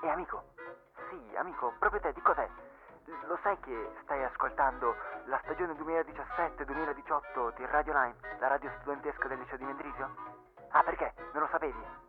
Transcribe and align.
E 0.00 0.08
amico, 0.08 0.44
sì, 1.10 1.36
amico, 1.36 1.74
proprio 1.80 2.00
te, 2.00 2.12
di 2.12 2.20
cos'è? 2.20 2.48
Lo 3.26 3.36
sai 3.42 3.58
che 3.60 3.90
stai 4.02 4.22
ascoltando 4.22 4.94
la 5.24 5.40
stagione 5.42 5.72
2017-2018 5.72 7.56
di 7.56 7.66
Radio 7.66 7.92
Line, 7.94 8.14
la 8.38 8.46
radio 8.46 8.70
studentesca 8.80 9.26
del 9.26 9.38
liceo 9.40 9.56
di 9.56 9.64
Mendrisio? 9.64 10.14
Ah, 10.68 10.84
perché? 10.84 11.12
Non 11.32 11.42
lo 11.42 11.48
sapevi? 11.50 12.03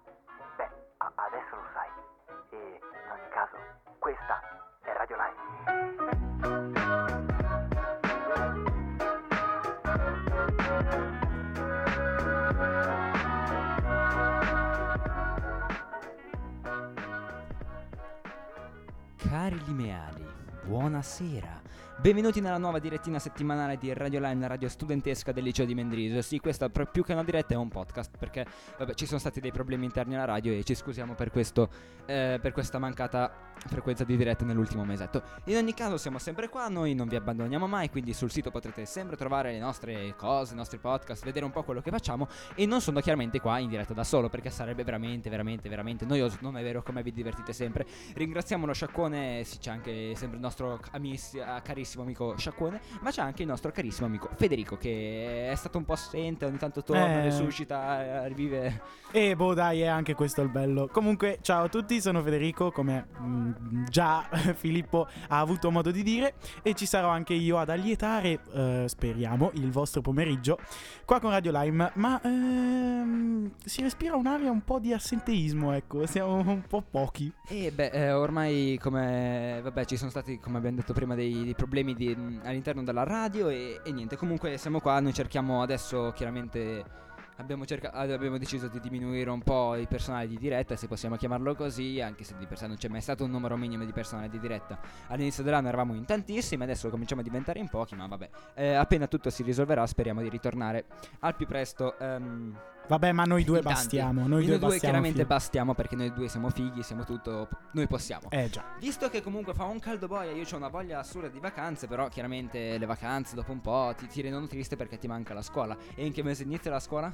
Limeali, 19.68 20.26
buonasera. 20.68 21.65
Benvenuti 21.98 22.42
nella 22.42 22.58
nuova 22.58 22.80
direttina 22.80 23.20
settimanale 23.20 23.78
di 23.78 23.92
Radio 23.94 24.20
Line, 24.20 24.42
la 24.42 24.48
radio 24.48 24.68
studentesca 24.68 25.32
del 25.32 25.46
liceo 25.46 25.66
di 25.66 25.74
Mendrisio. 25.74 26.22
Sì, 26.22 26.40
questa 26.40 26.70
più 26.70 27.04
che 27.06 27.14
una 27.14 27.24
diretta 27.24 27.54
è 27.54 27.58
un 27.58 27.70
podcast 27.70 28.18
perché 28.20 28.46
vabbè, 28.78 28.94
ci 28.96 29.06
sono 29.06 29.18
stati 29.18 29.40
dei 29.40 29.52
problemi 29.52 29.86
interni 29.86 30.16
alla 30.16 30.26
radio 30.26 30.52
e 30.52 30.64
ci 30.66 30.76
scusiamo 30.76 31.16
per 31.16 31.32
questo 31.32 31.70
eh, 32.06 32.38
per 32.42 32.52
questa 32.52 32.78
mancata 32.80 33.54
frequenza 33.68 34.04
di 34.04 34.16
diretta 34.16 34.46
nell'ultimo 34.46 34.84
mesetto. 34.84 35.24
In 35.46 35.56
ogni 35.56 35.74
caso 35.74 35.98
siamo 35.98 36.20
sempre 36.20 36.50
qua, 36.50 36.68
noi 36.68 36.94
non 36.94 37.08
vi 37.08 37.16
abbandoniamo 37.16 37.66
mai, 37.68 37.90
quindi 37.90 38.14
sul 38.14 38.30
sito 38.30 38.52
potrete 38.52 38.86
sempre 38.86 39.16
trovare 39.16 39.54
le 39.54 39.60
nostre 39.60 40.14
cose, 40.16 40.54
i 40.54 40.56
nostri 40.58 40.78
podcast, 40.78 41.24
vedere 41.24 41.46
un 41.46 41.52
po' 41.52 41.64
quello 41.64 41.82
che 41.82 41.90
facciamo 41.90 42.28
e 42.54 42.66
non 42.66 42.82
sono 42.82 43.00
chiaramente 43.00 43.40
qua 43.40 43.58
in 43.58 43.70
diretta 43.70 43.94
da 43.94 44.04
solo 44.04 44.30
perché 44.30 44.50
sarebbe 44.50 44.84
veramente, 44.84 45.30
veramente, 45.30 45.70
veramente 45.70 46.06
noioso, 46.06 46.38
non 46.42 46.58
è 46.58 46.62
vero 46.62 46.84
come 46.84 47.02
vi 47.02 47.12
divertite 47.12 47.54
sempre. 47.54 47.88
Ringraziamo 48.14 48.66
lo 48.66 48.74
Sciacquone, 48.74 49.44
sì 49.44 49.58
c'è 49.58 49.72
anche 49.72 50.14
sempre 50.16 50.36
il 50.36 50.44
nostro 50.44 50.80
amici- 50.92 51.38
eh, 51.38 51.62
carissimo 51.86 52.04
amico 52.04 52.36
Sciacquone, 52.36 52.82
ma 53.02 53.12
c'è 53.12 53.22
anche 53.22 53.44
il 53.44 53.48
nostro 53.48 53.72
carissimo 53.72 54.08
amico 54.08 54.30
Federico 54.36 54.76
che 54.76 55.50
è 55.52 55.56
stato 55.56 55.78
un 55.78 55.86
po' 55.86 55.94
assente, 55.94 56.46
ogni 56.46 56.58
tanto 56.58 56.82
torna, 56.84 57.22
Eh. 57.22 57.24
resuscita, 57.26 58.24
eh, 58.24 58.28
rivive. 58.28 58.82
E 59.12 59.36
boh, 59.36 59.54
dai, 59.54 59.82
è 59.82 59.86
anche 59.86 60.16
questo 60.16 60.42
il 60.42 60.50
bello. 60.50 60.90
Comunque, 60.92 61.38
ciao 61.42 61.66
a 61.66 61.70
tutti, 61.70 62.02
sono 62.02 62.22
Federico, 62.22 62.72
come 62.72 63.08
mm, 63.22 63.86
già 63.86 64.28
Filippo 64.56 65.08
ha 65.28 65.40
avuto 65.40 65.70
modo 65.70 65.92
di 65.92 66.02
dire, 66.02 66.34
e 66.64 66.74
ci 66.74 66.86
sarò 66.88 67.10
anche 67.10 67.34
io 67.34 67.58
ad 67.58 67.70
allietare, 67.70 68.40
eh, 68.54 68.86
speriamo, 68.88 69.52
il 69.54 69.70
vostro 69.72 70.02
pomeriggio 70.02 70.58
qua 71.06 71.20
con 71.20 71.30
Radio 71.30 71.52
Lime. 71.54 71.92
Ma 71.96 72.20
ehm, 72.22 73.52
si 73.64 73.82
respira 73.84 74.16
un'aria 74.16 74.50
un 74.50 74.64
po' 74.64 74.80
di 74.80 74.92
assenteismo, 74.92 75.72
ecco, 75.74 76.06
siamo 76.08 76.36
un 76.38 76.64
po' 76.68 76.82
pochi. 76.82 77.32
E 77.48 77.72
beh, 77.72 77.90
eh, 77.90 78.12
ormai 78.12 78.78
come 78.82 79.60
vabbè, 79.62 79.86
ci 79.86 79.98
sono 79.98 80.10
stati, 80.10 80.40
come 80.40 80.58
abbiamo 80.58 80.78
detto 80.78 80.94
prima, 80.94 81.14
dei, 81.16 81.44
dei 81.44 81.54
problemi 81.54 81.74
di- 81.84 82.16
mh, 82.16 82.42
all'interno 82.44 82.84
della 82.84 83.04
radio 83.04 83.50
e, 83.50 83.82
e 83.84 83.92
niente, 83.92 84.16
comunque 84.18 84.58
siamo 84.58 84.80
qua, 84.80 85.00
noi 85.00 85.14
cerchiamo 85.14 85.62
adesso 85.62 86.12
chiaramente 86.16 87.04
abbiamo, 87.38 87.66
cerca- 87.66 87.92
abbiamo 87.92 88.38
deciso 88.38 88.68
di 88.68 88.80
diminuire 88.80 89.30
un 89.30 89.42
po' 89.42 89.76
il 89.76 89.88
personale 89.88 90.28
di 90.28 90.38
diretta, 90.38 90.76
se 90.76 90.88
possiamo 90.88 91.18
chiamarlo 91.18 91.54
così, 91.56 92.00
anche 92.00 92.24
se 92.24 92.36
di 92.38 92.46
per 92.46 92.58
sé 92.58 92.68
non 92.68 92.78
c'è 92.78 92.88
mai 92.88 93.02
stato 93.02 93.24
un 93.26 93.32
numero 93.32 93.58
minimo 93.58 93.84
di 93.84 93.92
personale 93.92 94.30
di 94.30 94.40
diretta. 94.40 94.80
All'inizio 95.08 95.44
dell'anno 95.44 95.68
eravamo 95.68 95.94
in 95.96 96.06
tantissimi, 96.06 96.64
adesso 96.64 96.90
cominciamo 96.90 97.22
a 97.22 97.24
diventare 97.24 97.60
in 97.60 97.68
pochi, 97.68 97.96
ma 97.96 98.08
vabbè, 98.08 98.30
eh, 98.56 98.74
appena 98.74 99.08
tutto 99.08 99.30
si 99.30 99.44
risolverà 99.44 99.86
speriamo 99.86 100.22
di 100.22 100.30
ritornare 100.30 100.86
al 101.20 101.36
più 101.36 101.46
presto. 101.46 101.98
ehm, 102.00 102.58
Vabbè, 102.88 103.12
ma 103.12 103.24
noi 103.24 103.44
due 103.44 103.62
bastiamo, 103.62 104.28
noi 104.28 104.46
due 104.46 104.58
due 104.58 104.58
bastiamo. 104.60 104.80
chiaramente 104.80 105.18
Fil- 105.20 105.28
bastiamo 105.28 105.74
perché 105.74 105.96
noi 105.96 106.14
due 106.14 106.28
siamo 106.28 106.50
fighi, 106.50 106.84
siamo 106.84 107.04
tutto, 107.04 107.48
noi 107.74 107.88
possiamo. 107.88 108.30
Eh 108.30 108.50
già. 108.50 108.64
Visto 108.80 109.10
che 109.10 109.22
comunque 109.22 109.54
fa 109.54 109.64
un 109.66 109.80
caldo 109.80 110.08
boia, 110.08 110.32
io 110.32 110.46
ho 110.50 110.56
una 110.56 110.68
voglia 110.70 111.00
assurda 111.00 111.28
di 111.28 111.40
vacanze, 111.40 111.88
però 111.88 112.08
chiaramente 112.10 112.78
le 112.78 112.86
vacanze 112.86 113.36
dopo 113.36 113.52
un 113.52 113.62
po' 113.62 113.94
ti, 113.98 114.08
ti 114.08 114.22
rendono 114.22 114.48
triste 114.48 114.76
perché 114.76 114.98
ti 114.98 115.08
manca 115.08 115.34
la 115.34 115.42
scuola. 115.42 115.76
E 115.96 116.06
in 116.06 116.14
che 116.14 116.24
mese 116.24 116.44
inizia 116.44 116.72
la 116.72 116.80
scuola? 116.80 117.14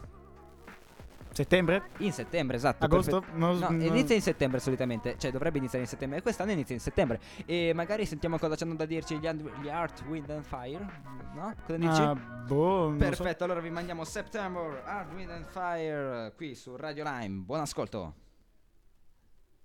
Settembre? 1.33 1.89
In 1.99 2.11
settembre, 2.11 2.57
esatto. 2.57 2.83
Agosto? 2.83 3.21
perfetto. 3.21 3.37
No, 3.37 3.53
No, 3.53 3.69
no. 3.69 3.83
inizia 3.83 4.15
in 4.15 4.21
settembre 4.21 4.59
solitamente, 4.59 5.17
cioè 5.17 5.31
dovrebbe 5.31 5.59
iniziare 5.59 5.83
in 5.85 5.89
settembre. 5.89 6.17
E 6.19 6.21
quest'anno 6.21 6.51
inizia 6.51 6.75
in 6.75 6.81
settembre. 6.81 7.19
E 7.45 7.71
magari 7.73 8.05
sentiamo 8.05 8.37
cosa 8.37 8.55
c'hanno 8.55 8.75
da 8.75 8.85
dirci 8.85 9.17
gli, 9.17 9.25
And- 9.27 9.49
gli 9.61 9.69
Art, 9.69 10.03
Wind 10.07 10.29
and 10.29 10.43
Fire. 10.43 10.85
No? 11.33 11.53
Cosa 11.65 11.77
dici? 11.77 12.01
Ah, 12.01 12.13
boh, 12.15 12.89
non 12.89 12.99
so. 12.99 13.05
Perfetto, 13.23 13.43
allora 13.45 13.61
vi 13.61 13.69
mandiamo 13.69 14.03
September, 14.03 14.81
Art, 14.85 15.13
Wind 15.13 15.29
and 15.29 15.45
Fire 15.45 16.25
eh, 16.27 16.33
qui 16.35 16.53
su 16.53 16.75
Radio 16.75 17.03
Lime. 17.05 17.43
Buon 17.43 17.61
ascolto. 17.61 18.13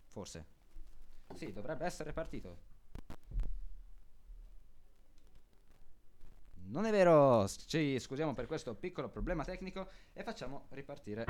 Forse. 0.06 0.46
Sì, 1.34 1.52
dovrebbe 1.52 1.84
essere 1.84 2.12
partito. 2.12 2.56
Non 6.68 6.84
è 6.84 6.90
vero, 6.90 7.46
ci 7.66 7.98
scusiamo 7.98 8.34
per 8.34 8.46
questo 8.46 8.74
piccolo 8.74 9.08
problema 9.08 9.44
tecnico 9.44 9.86
e 10.12 10.22
facciamo 10.22 10.66
ripartire. 10.70 11.24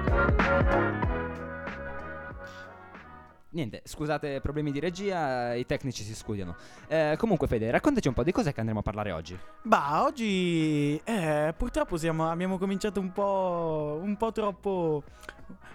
Niente, 3.50 3.82
scusate 3.84 4.40
problemi 4.40 4.70
di 4.72 4.80
regia, 4.80 5.54
i 5.54 5.64
tecnici 5.66 6.02
si 6.02 6.14
scusano. 6.14 6.56
Eh, 6.88 7.14
comunque 7.18 7.46
Fede, 7.46 7.70
raccontaci 7.70 8.08
un 8.08 8.14
po' 8.14 8.22
di 8.22 8.32
cos'è 8.32 8.52
che 8.52 8.60
andremo 8.60 8.80
a 8.80 8.82
parlare 8.82 9.12
oggi. 9.12 9.38
Bah, 9.62 10.04
oggi 10.04 11.00
eh, 11.04 11.54
purtroppo 11.56 11.96
siamo- 11.96 12.28
abbiamo 12.28 12.58
cominciato 12.58 13.00
un 13.00 13.12
po', 13.12 13.98
un 14.02 14.16
po' 14.16 14.32
troppo, 14.32 15.04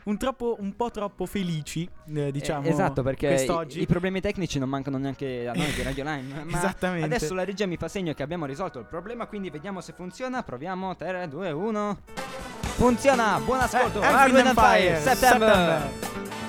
un, 0.03 0.17
troppo, 0.17 0.57
un 0.59 0.75
po' 0.75 0.91
troppo 0.91 1.25
felici, 1.25 1.87
eh, 2.13 2.31
diciamo. 2.31 2.65
Eh, 2.65 2.69
esatto, 2.69 3.03
perché 3.03 3.45
i, 3.69 3.81
i 3.81 3.85
problemi 3.85 4.21
tecnici 4.21 4.59
non 4.59 4.69
mancano 4.69 4.97
neanche 4.97 5.47
a 5.47 5.53
noi 5.53 5.71
di 5.73 5.83
Radio 5.83 6.03
Line. 6.03 6.45
Esattamente. 6.51 7.05
Adesso 7.05 7.33
la 7.33 7.43
regia 7.43 7.65
mi 7.65 7.77
fa 7.77 7.87
segno 7.87 8.13
che 8.13 8.23
abbiamo 8.23 8.45
risolto 8.45 8.79
il 8.79 8.85
problema, 8.85 9.27
quindi 9.27 9.49
vediamo 9.49 9.81
se 9.81 9.93
funziona. 9.93 10.43
Proviamo. 10.43 10.95
3, 10.95 11.27
2, 11.27 11.51
1. 11.51 11.97
Funziona! 12.61 13.39
Buon 13.39 13.59
ascolto! 13.59 14.01
Eh, 14.01 14.07
Fire, 14.07 14.53
Fire, 14.53 14.99
September. 14.99 15.81
September. 15.81 16.40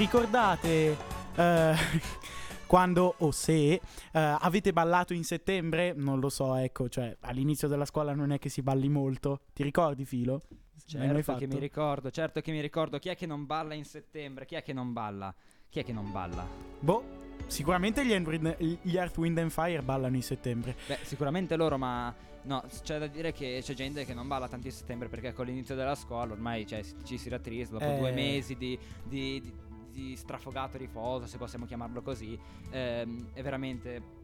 Ricordate 0.00 0.96
eh, 1.36 1.74
quando 2.66 3.14
o 3.18 3.30
se 3.32 3.72
eh, 3.74 3.80
avete 4.12 4.72
ballato 4.72 5.12
in 5.12 5.24
settembre? 5.24 5.92
Non 5.94 6.20
lo 6.20 6.30
so, 6.30 6.54
ecco, 6.54 6.88
cioè 6.88 7.14
all'inizio 7.20 7.68
della 7.68 7.84
scuola 7.84 8.14
non 8.14 8.32
è 8.32 8.38
che 8.38 8.48
si 8.48 8.62
balli 8.62 8.88
molto. 8.88 9.40
Ti 9.52 9.62
ricordi, 9.62 10.06
Filo? 10.06 10.40
Certo 10.86 11.36
che 11.36 11.46
mi 11.46 11.58
ricordo, 11.58 12.10
certo 12.10 12.40
che 12.40 12.50
mi 12.50 12.60
ricordo. 12.60 12.98
Chi 12.98 13.10
è 13.10 13.14
che 13.16 13.26
non 13.26 13.44
balla 13.44 13.74
in 13.74 13.84
settembre? 13.84 14.46
Chi 14.46 14.54
è 14.54 14.62
che 14.62 14.72
non 14.72 14.92
balla? 14.94 15.32
Chi 15.68 15.80
è 15.80 15.84
che 15.84 15.92
non 15.92 16.10
balla? 16.10 16.44
Boh, 16.80 17.04
sicuramente 17.46 18.04
gli, 18.04 18.10
Earth- 18.12 18.56
gli 18.82 18.96
Earth, 18.96 19.16
Wind 19.18 19.38
and 19.38 19.50
Fire 19.50 19.82
ballano 19.82 20.16
in 20.16 20.22
settembre. 20.22 20.74
Beh, 20.88 20.98
sicuramente 21.02 21.54
loro, 21.56 21.76
ma 21.78 22.12
no, 22.44 22.64
c'è 22.82 22.98
da 22.98 23.06
dire 23.06 23.32
che 23.32 23.60
c'è 23.62 23.74
gente 23.74 24.04
che 24.06 24.14
non 24.14 24.26
balla 24.26 24.48
tanto 24.48 24.66
in 24.66 24.72
settembre 24.72 25.08
perché 25.08 25.32
con 25.34 25.44
l'inizio 25.46 25.74
della 25.76 25.94
scuola 25.94 26.32
ormai 26.32 26.66
cioè, 26.66 26.80
ci 27.04 27.18
si 27.18 27.28
rattrista 27.28 27.78
dopo 27.78 27.92
Eh. 27.92 27.98
due 27.98 28.12
mesi 28.12 28.56
di, 28.56 28.76
di- 29.04 29.40
di- 29.40 29.52
di 29.90 30.16
strafogato 30.16 30.78
riposo, 30.78 31.26
se 31.26 31.36
possiamo 31.38 31.66
chiamarlo 31.66 32.02
così. 32.02 32.38
ehm, 32.70 33.32
è 33.32 33.42
veramente 33.42 34.18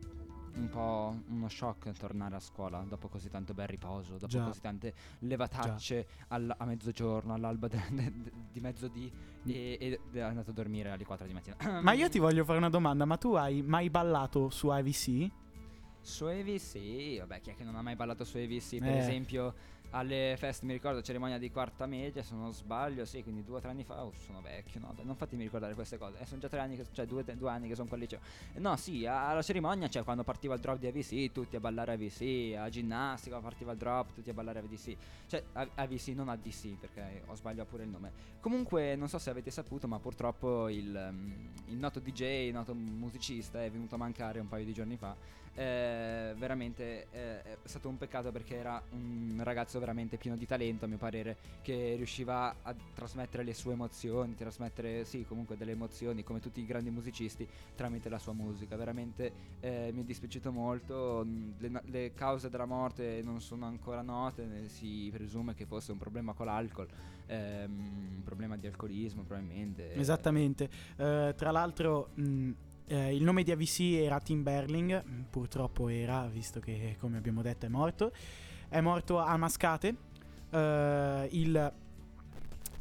un 0.57 0.69
po' 0.71 1.15
uno 1.29 1.49
shock 1.49 1.93
tornare 1.93 2.37
a 2.37 2.41
scuola 2.41 2.83
dopo 2.89 3.09
così 3.09 3.29
tanto 3.29 3.53
bel 3.53 3.67
riposo, 3.67 4.13
dopo 4.15 4.27
Già. 4.27 4.45
così 4.45 4.61
tante 4.61 4.95
levatacce 5.19 6.07
al- 6.29 6.55
a 6.57 6.65
mezzogiorno, 6.65 7.35
all'alba 7.35 7.69
de- 7.69 7.83
de- 7.91 8.13
de- 8.15 8.33
di 8.53 8.61
mezzodì 8.61 9.13
e, 9.45 9.77
ed 9.79 9.99
è 10.17 10.21
andato 10.21 10.51
a 10.51 10.53
dormire 10.55 10.91
alle 10.91 11.05
4 11.05 11.27
di 11.27 11.35
mattina. 11.35 11.57
Ma 11.83 11.93
io 11.93 12.09
ti 12.09 12.19
voglio 12.19 12.45
fare 12.45 12.57
una 12.59 12.71
domanda, 12.71 13.05
ma 13.05 13.17
tu 13.19 13.35
hai 13.35 13.61
mai 13.63 13.91
ballato 13.91 14.49
su 14.49 14.71
IVC? 14.73 15.31
Su 16.01 16.25
AVC, 16.25 17.19
vabbè, 17.19 17.41
chi 17.41 17.51
è 17.51 17.55
che 17.57 17.65
non 17.65 17.75
ha 17.75 17.83
mai 17.83 17.97
ballato 17.97 18.25
su 18.25 18.37
AVC? 18.39 18.79
Per 18.79 18.89
Eh. 18.89 18.99
esempio, 18.99 19.55
alle 19.91 20.37
feste, 20.39 20.67
mi 20.67 20.73
ricordo, 20.73 21.03
cerimonia 21.03 21.39
di 21.39 21.51
quarta 21.51 21.87
media, 21.87 22.23
se 22.23 22.35
non 22.35 22.53
sbaglio, 22.53 23.05
sì, 23.05 23.23
quindi 23.23 23.45
due 23.45 23.59
o 23.59 23.61
tre 23.61 23.71
anni 23.71 23.85
fa, 23.85 24.05
oh, 24.05 24.13
sono 24.25 24.41
vecchio, 24.41 24.81
no? 24.81 24.95
Non 25.03 25.17
fatemi 25.17 25.45
ricordare 25.45 25.75
queste 25.75 25.99
cose, 25.99 26.19
eh, 26.19 26.27
sono 26.27 26.41
già 26.41 26.49
tre 26.49 26.61
anni, 26.61 26.77
che, 26.77 26.87
cioè 26.93 27.07
due, 27.07 27.25
due 27.25 27.51
anni 27.51 27.69
che 27.69 27.75
sono 27.75 27.89
qua 27.89 27.97
al 27.97 28.03
liceo. 28.03 28.21
Eh, 28.55 28.61
No, 28.67 28.77
sì, 28.77 29.07
alla 29.07 29.43
cerimonia, 29.43 29.89
cioè 29.89 30.03
quando 30.03 30.25
partiva 30.25 30.55
il 30.55 30.61
drop 30.61 30.79
di 30.79 30.87
AVC, 30.89 31.31
tutti 31.33 31.57
a 31.57 31.61
ballare 31.61 31.93
AVC, 31.93 32.55
a 32.57 32.69
ginnastica 32.69 33.39
partiva 33.39 33.73
il 33.73 33.79
drop, 33.79 34.13
tutti 34.13 34.31
a 34.31 34.35
ballare 34.35 34.59
AVC. 34.59 34.97
Cioè, 35.27 35.43
AVC, 35.53 36.09
non 36.09 36.29
ADC, 36.29 36.77
perché 36.81 37.23
ho 37.27 37.35
sbagliato 37.35 37.69
pure 37.69 37.85
il 37.85 37.89
nome. 37.89 38.13
Comunque, 38.41 38.97
non 38.97 39.09
so 39.09 39.19
se 39.19 39.31
avete 39.31 39.51
saputo, 39.51 39.87
ma 39.87 39.99
purtroppo 39.99 40.69
il, 40.69 41.09
um, 41.11 41.33
il 41.69 41.77
noto 41.77 42.01
DJ, 42.01 42.47
il 42.47 42.53
noto 42.53 42.75
musicista 42.75 43.63
è 43.63 43.71
venuto 43.71 43.95
a 43.95 43.99
mancare 43.99 44.41
un 44.41 44.49
paio 44.49 44.65
di 44.65 44.73
giorni 44.73 44.97
fa. 44.97 45.45
Eh, 45.59 46.35
veramente 46.37 47.07
eh, 47.11 47.43
è 47.43 47.57
stato 47.65 47.89
un 47.89 47.97
peccato 47.97 48.31
perché 48.31 48.57
era 48.57 48.83
un 48.91 49.41
ragazzo 49.43 49.79
veramente 49.79 50.19
pieno 50.19 50.37
di 50.37 50.45
talento, 50.45 50.85
a 50.85 50.89
mio 50.89 50.99
parere, 50.99 51.39
che 51.63 51.95
riusciva 51.97 52.57
a 52.63 52.75
trasmettere 52.95 53.43
le 53.43 53.55
sue 53.55 53.73
emozioni, 53.73 54.35
trasmettere, 54.35 55.07
sì, 55.07 55.25
comunque 55.25 55.57
delle 55.57 55.73
emozioni, 55.73 56.23
come 56.23 56.41
tutti 56.41 56.61
i 56.61 56.67
grandi 56.67 56.91
musicisti, 56.91 57.49
tramite 57.75 58.11
la 58.11 58.19
sua 58.19 58.35
musica. 58.35 58.77
Veramente 58.77 59.33
eh, 59.61 59.91
mi 59.95 60.03
è 60.03 60.05
dispiaciuto 60.05 60.53
molto. 60.53 61.23
mh, 61.25 61.55
Le, 61.59 61.81
le 61.85 62.13
cause 62.13 62.51
della 62.51 62.67
morte 62.67 63.23
non 63.25 63.41
sono 63.41 63.65
ancora 63.65 64.03
note, 64.03 64.45
ne- 64.45 64.69
si 64.69 65.09
presume 65.11 65.55
che 65.55 65.65
fosse 65.65 65.91
un 65.91 65.97
problema 65.99 66.35
con 66.35 66.47
l'alcol, 66.47 66.87
ehm, 67.27 67.71
un 68.17 68.23
problema 68.23 68.59
di 68.59 68.67
alcolismo 68.67 69.23
probabilmente. 69.23 69.95
Esattamente. 69.95 70.69
Eh, 70.97 71.33
tra 71.35 71.51
l'altro, 71.51 72.11
mh, 72.15 72.51
eh, 72.87 73.15
il 73.15 73.23
nome 73.23 73.43
di 73.43 73.51
AVC 73.51 73.81
era 74.03 74.21
Tim 74.21 74.43
Berling, 74.43 75.03
mh, 75.05 75.25
purtroppo 75.31 75.89
era, 75.89 76.27
visto 76.27 76.61
che, 76.61 76.97
come 76.99 77.17
abbiamo 77.17 77.43
detto, 77.43 77.67
è 77.67 77.69
morto. 77.69 78.13
È 78.69 78.81
morto 78.81 79.19
a 79.19 79.37
Mascate 79.37 79.95
eh, 80.51 81.29
il 81.33 81.73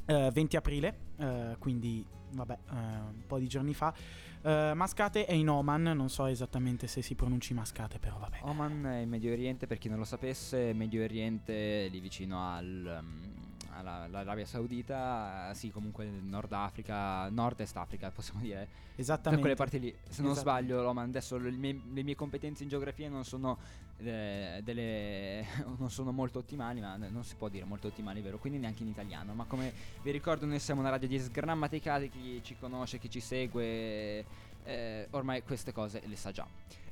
eh, 0.06 0.32
20 0.32 0.56
aprile, 0.56 0.98
eh, 1.18 1.56
quindi 1.60 2.06
vabbè, 2.32 2.54
eh, 2.54 2.76
un 2.76 3.24
po' 3.28 3.40
di 3.40 3.48
giorni 3.48 3.74
fa. 3.74 3.94
Eh, 4.42 4.74
Mascate 4.76 5.26
è 5.26 5.34
in 5.34 5.50
Oman, 5.50 5.82
non 5.82 6.10
so 6.10 6.26
esattamente 6.26 6.88
se 6.88 7.02
si 7.02 7.16
pronunci 7.16 7.54
Mascate, 7.54 8.00
però 8.00 8.18
vabbè. 8.20 8.40
Oman 8.44 8.86
è 8.86 8.98
in 9.00 9.10
Medio 9.10 9.32
Oriente, 9.32 9.68
per 9.68 9.78
chi 9.78 9.90
non 9.90 9.98
lo 9.98 10.06
sapesse, 10.06 10.74
Medio 10.74 11.04
Oriente 11.04 11.88
lì 11.90 12.00
vicino 12.00 12.54
al, 12.54 13.00
um, 13.02 13.55
all'Arabia 13.76 14.46
Saudita, 14.46 15.52
sì 15.54 15.70
comunque 15.72 16.06
Nord 16.06 16.52
Africa, 16.54 17.30
Nord-Est 17.30 17.76
Africa 17.78 18.10
possiamo 18.16 18.42
dire, 18.42 18.68
da 18.96 19.02
Esattamente. 19.02 19.40
quelle 19.42 19.56
parti 19.56 19.80
lì. 19.80 19.96
Se 20.10 20.22
non 20.22 20.32
Esatto. 20.32 20.48
sbaglio, 20.50 20.88
Oman, 20.88 21.10
adesso 21.10 21.38
le 21.38 21.52
mie, 21.52 21.80
le 21.92 22.04
mie 22.04 22.16
competenze 22.16 22.64
in 22.64 22.70
geografia 22.70 23.10
non 23.10 23.24
sono, 23.26 23.58
eh, 23.98 24.62
delle, 24.64 25.46
non 25.78 25.90
sono 25.90 26.12
molto 26.12 26.40
ottimali, 26.40 26.80
ma 26.80 26.96
non 26.96 27.24
si 27.24 27.36
può 27.36 27.50
dire 27.50 27.66
molto 27.66 27.88
ottimali, 27.88 28.22
vero? 28.22 28.38
Quindi 28.38 28.60
neanche 28.60 28.84
in 28.84 28.90
italiano, 28.90 29.34
ma 29.34 29.46
come 29.46 29.74
vi 30.02 30.12
ricordo 30.12 30.46
noi 30.46 30.60
siamo 30.60 30.82
una 30.82 30.90
radio 30.90 31.08
di 31.08 31.20
sgrammaticati, 31.20 32.10
chi 32.10 32.42
ci 32.44 32.56
conosce, 32.60 32.98
chi 33.00 33.10
ci 33.10 33.20
segue, 33.20 34.26
eh, 34.64 35.08
ormai 35.12 35.44
queste 35.44 35.72
cose 35.72 36.02
le 36.06 36.16
sa 36.16 36.32
già. 36.32 36.48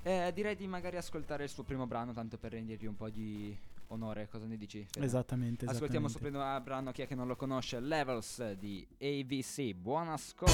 Eh, 0.06 0.32
direi 0.34 0.56
di 0.58 0.68
magari 0.68 0.98
ascoltare 0.98 1.44
il 1.46 1.50
suo 1.50 1.64
primo 1.64 1.88
brano, 1.88 2.12
tanto 2.12 2.38
per 2.38 2.52
rendergli 2.52 2.86
un 2.86 2.96
po' 2.98 3.10
di 3.10 3.58
onore. 3.88 4.28
Cosa 4.30 4.46
ne 4.46 4.58
dici? 4.58 4.86
Fede? 4.90 5.06
Esattamente, 5.06 5.66
Ascoltiamo 5.66 6.06
il 6.06 6.12
suo 6.12 6.20
esattamente. 6.20 6.48
primo 6.54 6.64
brano, 6.64 6.92
chi 6.92 7.02
è 7.02 7.08
che 7.08 7.16
non 7.16 7.28
lo 7.28 7.36
conosce? 7.36 7.80
Levels 7.80 8.54
di 8.54 8.86
AVC. 9.00 9.74
Buon 9.74 10.10
ascolto. 10.10 10.54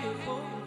beautiful. 0.00 0.59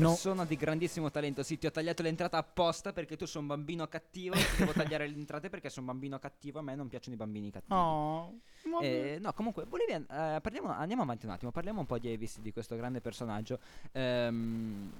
Persona 0.00 0.44
di 0.44 0.56
grandissimo 0.56 1.10
talento. 1.10 1.42
Sì, 1.42 1.58
ti 1.58 1.66
ho 1.66 1.70
tagliato 1.70 2.02
l'entrata 2.02 2.38
apposta 2.38 2.92
perché 2.92 3.16
tu 3.16 3.26
sei 3.26 3.40
un 3.40 3.46
bambino 3.48 3.86
cattivo. 3.86 4.34
ti 4.34 4.44
devo 4.58 4.72
tagliare 4.72 5.06
le 5.06 5.14
entrate 5.14 5.48
perché 5.48 5.68
sono 5.70 5.86
un 5.86 5.92
bambino 5.92 6.18
cattivo. 6.18 6.58
A 6.58 6.62
me 6.62 6.74
non 6.74 6.88
piacciono 6.88 7.14
i 7.14 7.18
bambini 7.18 7.50
cattivi. 7.50 7.74
Oh. 7.74 8.32
Eh, 8.80 9.18
no, 9.20 9.32
comunque, 9.32 9.64
Bolivia, 9.64 9.96
eh, 9.98 10.40
parliamo- 10.40 10.70
andiamo 10.70 11.02
avanti 11.02 11.26
un 11.26 11.32
attimo. 11.32 11.50
Parliamo 11.50 11.80
un 11.80 11.86
po' 11.86 11.98
di 11.98 12.12
Avis, 12.12 12.40
di 12.40 12.52
questo 12.52 12.76
grande 12.76 13.00
personaggio. 13.00 13.58
Ehm, 13.92 14.92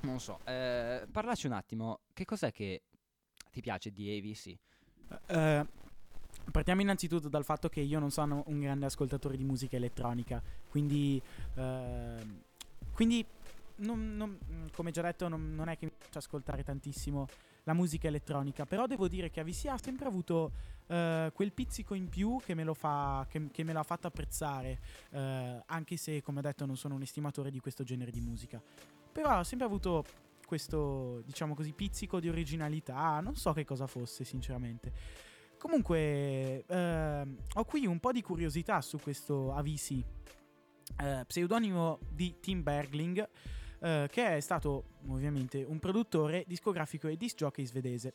non 0.00 0.20
so, 0.20 0.38
eh, 0.44 1.06
parlaci 1.10 1.46
un 1.46 1.52
attimo. 1.52 2.00
Che 2.12 2.24
cos'è 2.24 2.52
che 2.52 2.82
ti 3.50 3.60
piace 3.60 3.90
di 3.90 4.16
AVC? 4.16 4.56
Eh, 5.26 5.66
partiamo 6.50 6.80
innanzitutto 6.80 7.28
dal 7.28 7.44
fatto 7.44 7.68
che 7.68 7.80
io 7.80 7.98
non 7.98 8.10
sono 8.10 8.44
un 8.46 8.60
grande 8.60 8.86
ascoltatore 8.86 9.36
di 9.36 9.44
musica 9.44 9.76
elettronica, 9.76 10.42
quindi, 10.68 11.20
ehm, 11.54 12.42
quindi 12.92 13.24
non- 13.80 14.16
non- 14.16 14.38
come 14.72 14.90
già 14.90 15.02
detto 15.02 15.28
non, 15.28 15.54
non 15.54 15.68
è 15.68 15.76
che 15.76 15.86
mi 15.86 15.92
piace 15.96 16.18
ascoltare 16.18 16.62
tantissimo 16.62 17.26
la 17.64 17.74
musica 17.74 18.08
elettronica, 18.08 18.64
però 18.64 18.86
devo 18.86 19.08
dire 19.08 19.30
che 19.30 19.40
AVC 19.40 19.66
ha 19.66 19.78
sempre 19.78 20.06
avuto 20.06 20.52
eh, 20.86 21.30
quel 21.34 21.52
pizzico 21.52 21.94
in 21.94 22.08
più 22.08 22.38
che 22.44 22.54
me 22.54 22.64
lo 22.64 22.74
fa, 22.74 23.26
che, 23.28 23.48
che 23.50 23.64
me 23.64 23.72
l'ha 23.72 23.82
fatto 23.82 24.06
apprezzare, 24.06 24.80
eh, 25.10 25.62
anche 25.66 25.96
se 25.96 26.22
come 26.22 26.40
detto 26.40 26.64
non 26.66 26.76
sono 26.76 26.94
un 26.94 27.02
estimatore 27.02 27.50
di 27.50 27.60
questo 27.60 27.84
genere 27.84 28.10
di 28.10 28.20
musica, 28.20 28.60
però 29.12 29.30
ha 29.30 29.44
sempre 29.44 29.66
avuto 29.66 30.04
questo, 30.46 31.22
diciamo 31.24 31.54
così, 31.54 31.72
pizzico 31.72 32.18
di 32.18 32.28
originalità, 32.28 33.20
non 33.20 33.36
so 33.36 33.52
che 33.52 33.64
cosa 33.64 33.86
fosse 33.86 34.24
sinceramente. 34.24 34.92
Comunque, 35.58 36.64
ehm, 36.66 37.36
ho 37.54 37.64
qui 37.64 37.86
un 37.86 38.00
po' 38.00 38.10
di 38.12 38.22
curiosità 38.22 38.80
su 38.80 38.98
questo 38.98 39.52
AVC, 39.54 40.02
pseudonimo 41.26 41.98
di 42.10 42.40
Tim 42.40 42.62
Bergling, 42.62 43.28
eh, 43.80 44.08
che 44.10 44.36
è 44.36 44.40
stato 44.40 44.84
ovviamente 45.08 45.62
un 45.62 45.78
produttore 45.78 46.44
discografico 46.46 47.08
e 47.08 47.16
disc 47.16 47.36
jockey 47.36 47.64
svedese. 47.64 48.14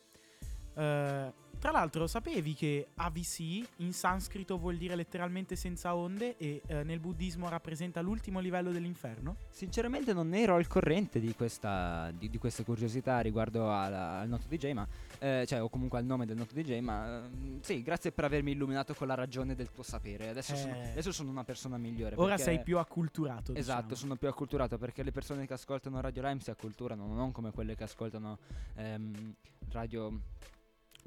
Eh, 0.74 1.32
tra 1.66 1.74
l'altro, 1.74 2.06
sapevi 2.06 2.54
che 2.54 2.90
AVC 2.94 3.66
in 3.78 3.92
sanscrito 3.92 4.56
vuol 4.56 4.76
dire 4.76 4.94
letteralmente 4.94 5.56
senza 5.56 5.96
onde 5.96 6.36
e 6.36 6.62
eh, 6.64 6.84
nel 6.84 7.00
buddismo 7.00 7.48
rappresenta 7.48 8.00
l'ultimo 8.00 8.38
livello 8.38 8.70
dell'inferno? 8.70 9.34
Sinceramente 9.50 10.12
non 10.12 10.32
ero 10.32 10.54
al 10.54 10.68
corrente 10.68 11.18
di, 11.18 11.34
questa, 11.34 12.12
di, 12.16 12.30
di 12.30 12.38
queste 12.38 12.62
curiosità 12.62 13.18
riguardo 13.18 13.76
alla- 13.76 14.20
al 14.20 14.28
noto 14.28 14.44
DJ, 14.46 14.74
ma, 14.74 14.86
eh, 15.18 15.44
cioè, 15.44 15.60
o 15.60 15.68
comunque 15.68 15.98
al 15.98 16.04
nome 16.04 16.24
del 16.24 16.36
noto 16.36 16.54
DJ, 16.54 16.78
ma 16.78 17.22
mm, 17.26 17.58
sì, 17.62 17.82
grazie 17.82 18.12
per 18.12 18.22
avermi 18.26 18.52
illuminato 18.52 18.94
con 18.94 19.08
la 19.08 19.14
ragione 19.14 19.56
del 19.56 19.72
tuo 19.72 19.82
sapere. 19.82 20.28
Adesso, 20.28 20.54
sono, 20.54 20.72
Eh. 20.72 20.90
adesso 20.90 21.10
sono 21.10 21.30
una 21.30 21.42
persona 21.42 21.76
migliore. 21.78 22.14
Ora 22.16 22.38
sei 22.38 22.62
più 22.62 22.78
acculturato. 22.78 23.52
Esatto, 23.56 23.80
diciamo. 23.80 23.96
sono 23.96 24.14
più 24.14 24.28
acculturato 24.28 24.78
perché 24.78 25.02
le 25.02 25.10
persone 25.10 25.48
che 25.48 25.54
ascoltano 25.54 26.00
Radio 26.00 26.22
Lime 26.22 26.38
si 26.38 26.50
acculturano, 26.50 27.12
non 27.12 27.32
come 27.32 27.50
quelle 27.50 27.74
che 27.74 27.82
ascoltano 27.82 28.38
ehm, 28.76 29.34
Radio. 29.70 30.20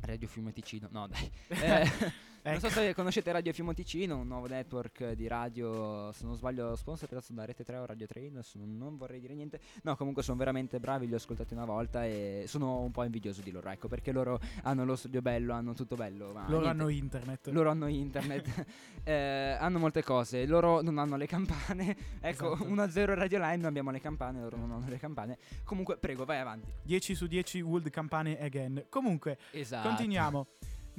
Radio 0.01 0.27
Fiume 0.27 0.51
Ticino, 0.51 0.88
no 0.91 1.08
dai. 1.08 1.32
Eh, 1.50 2.27
Non 2.41 2.60
so 2.60 2.67
Ecco. 2.67 2.75
se 2.79 2.93
conoscete 2.96 3.31
Radio 3.31 3.51
Fiume 3.51 3.74
Ticino, 3.74 4.17
un 4.17 4.27
nuovo 4.27 4.48
network 4.48 5.12
di 5.12 5.27
radio, 5.27 6.12
se 6.13 6.24
non 6.25 6.36
sbaglio 6.36 6.75
sponsorizzato 6.75 7.34
da 7.34 7.43
Rete 7.46 7.63
3 7.65 7.77
o 7.77 7.86
Radio 7.86 8.08
3, 8.08 8.27
adesso 8.27 8.58
non, 8.58 8.77
non 8.77 8.96
vorrei 8.98 9.19
dire 9.19 9.34
niente. 9.34 9.60
No, 9.84 9.96
comunque 9.98 10.24
sono 10.24 10.38
veramente 10.38 10.79
bravi, 10.79 11.05
li 11.05 11.13
ho 11.13 11.17
ascoltati 11.17 11.53
una 11.53 11.65
volta 11.65 12.05
e 12.05 12.46
sono 12.48 12.79
un 12.79 12.91
po' 12.91 13.03
invidioso 13.03 13.41
di 13.41 13.51
loro, 13.51 13.69
ecco, 13.69 13.88
perché 13.89 14.12
loro 14.13 14.39
hanno 14.63 14.86
lo 14.86 14.96
studio 14.96 15.22
bello, 15.22 15.53
hanno 15.53 15.74
tutto 15.74 15.96
bello. 15.96 16.31
Loro 16.31 16.48
niente. 16.48 16.67
hanno 16.69 16.88
internet. 16.88 17.48
Loro 17.50 17.69
hanno 17.72 17.88
internet, 17.88 18.65
eh, 19.03 19.58
hanno 19.60 19.77
molte 19.79 20.01
cose, 20.01 20.46
loro 20.46 20.81
non 20.81 20.98
hanno 20.98 21.17
le 21.17 21.27
campane. 21.27 21.98
Ecco, 22.29 22.53
Esatto. 22.53 22.69
1-0 22.69 23.13
Radio 23.15 23.39
Line, 23.39 23.58
noi 23.58 23.67
abbiamo 23.67 23.91
le 23.91 24.00
campane, 24.00 24.39
loro 24.41 24.58
non 24.58 24.72
hanno 24.72 24.88
le 24.88 24.98
campane. 24.98 25.38
Comunque, 25.63 25.98
prego, 25.98 26.25
vai 26.25 26.39
avanti. 26.39 26.72
10 26.84 27.15
su 27.15 27.27
10 27.27 27.62
Wood 27.62 27.89
Campane 27.89 28.39
again. 28.39 28.86
Comunque, 28.89 29.38
Esatto. 29.51 29.88
continuiamo. 29.88 30.48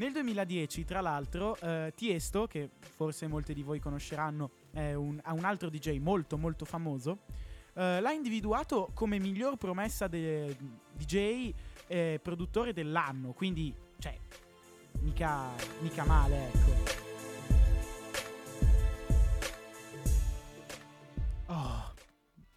Nel 0.01 0.13
2010, 0.13 0.87
tra 0.87 1.03
l'altro, 1.03 1.59
eh, 1.61 1.93
Tiesto, 1.95 2.47
che 2.47 2.71
forse 2.79 3.27
molti 3.27 3.53
di 3.53 3.63
voi 3.63 3.81
conosceranno, 3.81 4.51
è 4.71 4.95
un, 4.95 5.21
un 5.23 5.45
altro 5.45 5.69
DJ 5.69 5.99
molto 5.99 6.39
molto 6.39 6.65
famoso, 6.65 7.19
eh, 7.75 8.01
l'ha 8.01 8.11
individuato 8.11 8.93
come 8.95 9.19
miglior 9.19 9.59
promessa 9.59 10.09
de- 10.09 10.57
DJ 10.97 11.53
e 11.87 12.19
produttore 12.23 12.73
dell'anno. 12.73 13.33
Quindi, 13.33 13.75
cioè, 13.99 14.17
mica, 15.01 15.51
mica 15.83 16.05
male, 16.07 16.47
ecco. 16.47 16.99
Oh, 21.49 21.90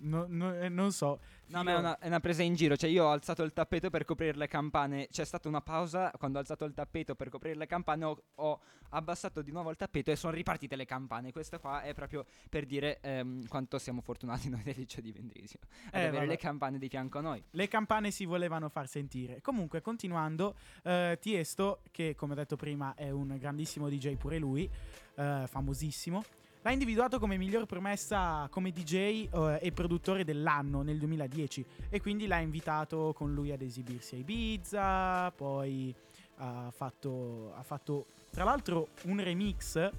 no- 0.03 0.25
no- 0.27 0.55
eh, 0.55 0.69
non 0.69 0.91
so. 0.91 1.19
No, 1.47 1.61
ma 1.63 1.71
è 1.71 1.77
una, 1.77 1.99
è 1.99 2.07
una 2.07 2.19
presa 2.19 2.41
in 2.41 2.55
giro. 2.55 2.75
Cioè, 2.75 2.89
io 2.89 3.05
ho 3.05 3.11
alzato 3.11 3.43
il 3.43 3.53
tappeto 3.53 3.89
per 3.89 4.05
coprire 4.05 4.35
le 4.37 4.47
campane. 4.47 5.07
C'è 5.11 5.23
stata 5.25 5.47
una 5.47 5.61
pausa. 5.61 6.11
Quando 6.17 6.37
ho 6.37 6.41
alzato 6.41 6.65
il 6.65 6.73
tappeto 6.73 7.13
per 7.15 7.29
coprire 7.29 7.55
le 7.55 7.67
campane, 7.67 8.05
ho, 8.05 8.23
ho 8.35 8.59
abbassato 8.89 9.41
di 9.41 9.51
nuovo 9.51 9.69
il 9.69 9.75
tappeto 9.75 10.09
e 10.11 10.15
sono 10.15 10.33
ripartite 10.33 10.75
le 10.75 10.85
campane. 10.85 11.31
Questo 11.31 11.59
qua 11.59 11.81
è 11.81 11.93
proprio 11.93 12.25
per 12.49 12.65
dire 12.65 12.99
ehm, 13.01 13.47
quanto 13.47 13.77
siamo 13.77 14.01
fortunati 14.01 14.49
noi 14.49 14.63
del 14.63 14.75
liceo 14.77 15.01
di 15.01 15.11
Vendrisio 15.11 15.59
ad 15.87 15.93
Eh, 15.93 15.97
avere 15.99 16.11
vabbè. 16.17 16.25
le 16.27 16.37
campane 16.37 16.77
di 16.79 16.89
fianco 16.89 17.17
a 17.19 17.21
noi. 17.21 17.43
Le 17.51 17.67
campane 17.67 18.09
si 18.11 18.25
volevano 18.25 18.69
far 18.69 18.87
sentire. 18.87 19.41
Comunque, 19.41 19.81
continuando, 19.81 20.55
eh, 20.83 21.17
Tiesto, 21.21 21.81
che 21.91 22.15
come 22.15 22.31
ho 22.33 22.35
detto 22.35 22.55
prima 22.55 22.93
è 22.95 23.09
un 23.11 23.35
grandissimo 23.37 23.89
DJ 23.89 24.15
pure 24.15 24.37
lui, 24.39 24.67
eh, 25.15 25.45
famosissimo, 25.47 26.23
l'ha 26.63 26.71
individuato 26.71 27.19
come 27.19 27.37
miglior 27.37 27.65
promessa 27.65 28.47
come 28.49 28.71
DJ 28.71 29.27
eh, 29.31 29.59
e 29.61 29.71
produttore 29.71 30.23
dell'anno 30.23 30.81
nel 30.81 30.97
2010 30.97 31.65
e 31.89 32.01
quindi 32.01 32.25
l'ha 32.25 32.39
invitato 32.39 33.13
con 33.15 33.33
lui 33.33 33.51
ad 33.51 33.61
esibirsi 33.61 34.15
a 34.15 34.17
Ibiza, 34.17 35.31
poi 35.31 35.93
ha 36.37 36.71
fatto, 36.71 37.53
ha 37.55 37.63
fatto 37.63 38.05
tra 38.29 38.43
l'altro 38.43 38.89
un 39.03 39.21
remix, 39.21 39.89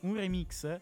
un 0.00 0.14
remix 0.14 0.80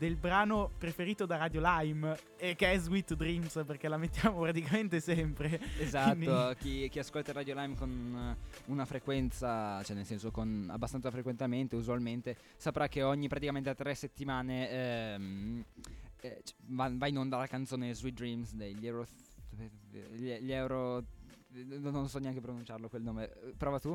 del 0.00 0.16
brano 0.16 0.70
preferito 0.78 1.26
da 1.26 1.36
Radio 1.36 1.60
Lime 1.62 2.16
e 2.38 2.56
che 2.56 2.72
è 2.72 2.78
Sweet 2.78 3.16
Dreams 3.16 3.64
perché 3.66 3.86
la 3.86 3.98
mettiamo 3.98 4.40
praticamente 4.40 4.98
sempre. 4.98 5.60
Esatto, 5.78 6.54
chi, 6.58 6.88
chi 6.88 6.98
ascolta 6.98 7.32
Radio 7.32 7.54
Lime 7.54 7.74
con 7.74 8.34
eh, 8.38 8.62
una 8.70 8.86
frequenza, 8.86 9.82
cioè 9.82 9.94
nel 9.94 10.06
senso 10.06 10.30
con 10.30 10.68
abbastanza 10.70 11.10
frequentemente, 11.10 11.76
usualmente, 11.76 12.34
saprà 12.56 12.88
che 12.88 13.02
ogni 13.02 13.28
praticamente 13.28 13.74
tre 13.74 13.94
settimane 13.94 14.70
ehm, 14.70 15.64
eh, 16.22 16.42
va, 16.68 16.90
va 16.94 17.06
in 17.06 17.18
onda 17.18 17.36
la 17.36 17.46
canzone 17.46 17.92
Sweet 17.92 18.14
Dreams 18.14 18.54
degli 18.54 18.86
Euro... 18.86 19.06
Gli, 20.12 20.32
gli 20.32 20.52
Euro... 20.52 21.04
Non 21.50 22.08
so 22.08 22.18
neanche 22.18 22.40
pronunciarlo 22.40 22.88
quel 22.88 23.02
nome. 23.02 23.30
Eh, 23.30 23.54
Prova 23.54 23.78
tu. 23.78 23.94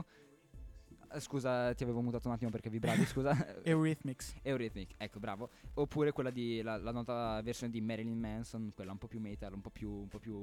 Eh, 1.11 1.19
Scusa, 1.19 1.73
ti 1.73 1.83
avevo 1.83 2.01
mutato 2.01 2.27
un 2.27 2.33
attimo 2.33 2.49
perché 2.49 2.69
vibravi, 2.69 3.05
scusa. 3.05 3.61
Eurythmics. 3.63 4.35
Eurythmic, 4.41 4.93
ecco, 4.97 5.19
bravo. 5.19 5.49
Oppure 5.75 6.11
quella 6.11 6.29
di 6.29 6.61
la, 6.61 6.77
la 6.77 6.91
nota 6.91 7.41
versione 7.41 7.71
di 7.71 7.81
Marilyn 7.81 8.17
Manson, 8.17 8.71
quella 8.73 8.91
un 8.91 8.97
po' 8.97 9.07
più 9.07 9.19
metal, 9.19 9.53
un 9.53 9.61
po' 9.61 9.69
più 9.69 9.89
un 9.91 10.07
po' 10.07 10.19
più 10.19 10.35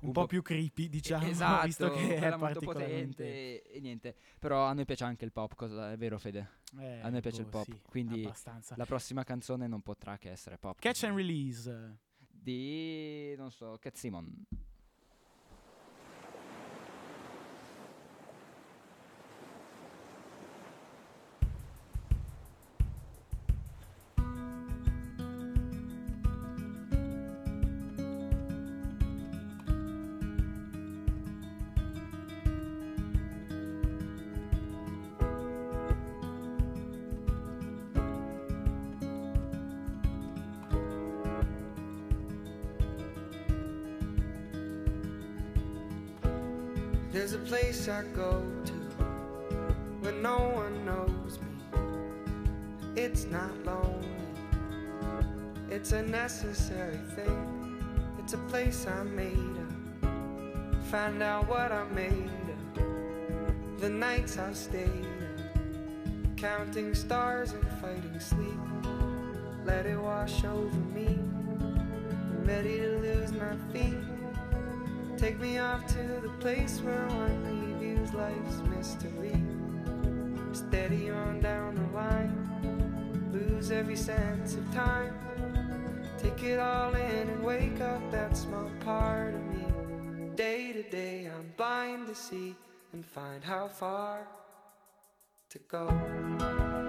Un, 0.00 0.12
po' 0.12 0.26
più 0.26 0.42
creepy, 0.42 0.88
diciamo, 0.88 1.26
esatto, 1.28 1.66
visto 1.66 1.90
che 1.90 2.16
è 2.16 2.36
molto 2.36 2.60
potente 2.60 3.24
e, 3.24 3.62
e 3.72 3.80
niente. 3.80 4.14
Però 4.38 4.64
a 4.64 4.72
noi 4.72 4.84
piace 4.84 5.04
anche 5.04 5.24
il 5.24 5.32
pop, 5.32 5.54
cosa, 5.54 5.92
è 5.92 5.96
vero 5.96 6.18
Fede? 6.18 6.60
Eh, 6.78 7.00
a 7.00 7.08
noi 7.08 7.20
piace 7.20 7.42
il 7.42 7.48
boh, 7.48 7.58
pop, 7.58 7.64
sì, 7.64 7.80
quindi 7.88 8.24
abbastanza. 8.24 8.74
La 8.76 8.86
prossima 8.86 9.24
canzone 9.24 9.66
non 9.66 9.82
potrà 9.82 10.18
che 10.18 10.30
essere 10.30 10.58
pop. 10.58 10.78
Catch 10.78 11.04
and 11.04 11.16
release. 11.16 11.98
di 12.28 13.34
non 13.36 13.50
so, 13.50 13.76
Cat 13.80 13.96
Simon. 13.96 14.44
There's 47.12 47.34
a 47.34 47.38
place 47.40 47.88
I 47.90 48.04
go 48.14 48.42
to 48.64 48.72
when 50.00 50.22
no 50.22 50.38
one 50.38 50.82
knows 50.86 51.38
me. 51.40 51.80
It's 52.96 53.26
not 53.26 53.52
lonely, 53.66 54.08
it's 55.68 55.92
a 55.92 56.00
necessary 56.00 56.96
thing. 57.14 57.78
It's 58.18 58.32
a 58.32 58.38
place 58.48 58.86
I 58.86 59.02
made 59.02 59.36
up. 59.36 60.84
Find 60.84 61.22
out 61.22 61.46
what 61.50 61.70
I 61.70 61.84
made 61.88 62.30
of. 62.76 63.78
The 63.78 63.90
nights 63.90 64.38
I 64.38 64.54
stayed 64.54 64.88
up, 64.88 66.36
counting 66.38 66.94
stars 66.94 67.52
and 67.52 67.68
fighting 67.72 68.20
sleep. 68.20 68.58
Let 69.66 69.84
it 69.84 69.98
wash 69.98 70.44
over 70.44 70.78
me. 70.94 71.18
I'm 71.58 72.44
ready 72.46 72.78
to 72.78 72.98
lose 73.00 73.32
my 73.32 73.54
feet 73.70 74.11
Take 75.22 75.38
me 75.38 75.58
off 75.58 75.86
to 75.86 76.02
the 76.20 76.30
place 76.40 76.80
where 76.80 77.06
one 77.06 77.74
reviews 77.74 78.12
life's 78.12 78.60
mystery. 78.76 79.40
Steady 80.52 81.10
on 81.10 81.38
down 81.38 81.76
the 81.76 81.96
line, 81.96 83.30
lose 83.32 83.70
every 83.70 83.94
sense 83.94 84.56
of 84.56 84.74
time. 84.74 85.14
Take 86.18 86.42
it 86.42 86.58
all 86.58 86.92
in 86.96 87.28
and 87.28 87.44
wake 87.44 87.80
up 87.80 88.02
that 88.10 88.36
small 88.36 88.68
part 88.80 89.32
of 89.32 89.40
me. 89.42 89.64
Day 90.34 90.72
to 90.72 90.82
day, 90.82 91.30
I'm 91.32 91.52
blind 91.56 92.08
to 92.08 92.16
see 92.16 92.56
and 92.92 93.06
find 93.06 93.44
how 93.44 93.68
far 93.68 94.26
to 95.50 95.58
go. 95.68 95.86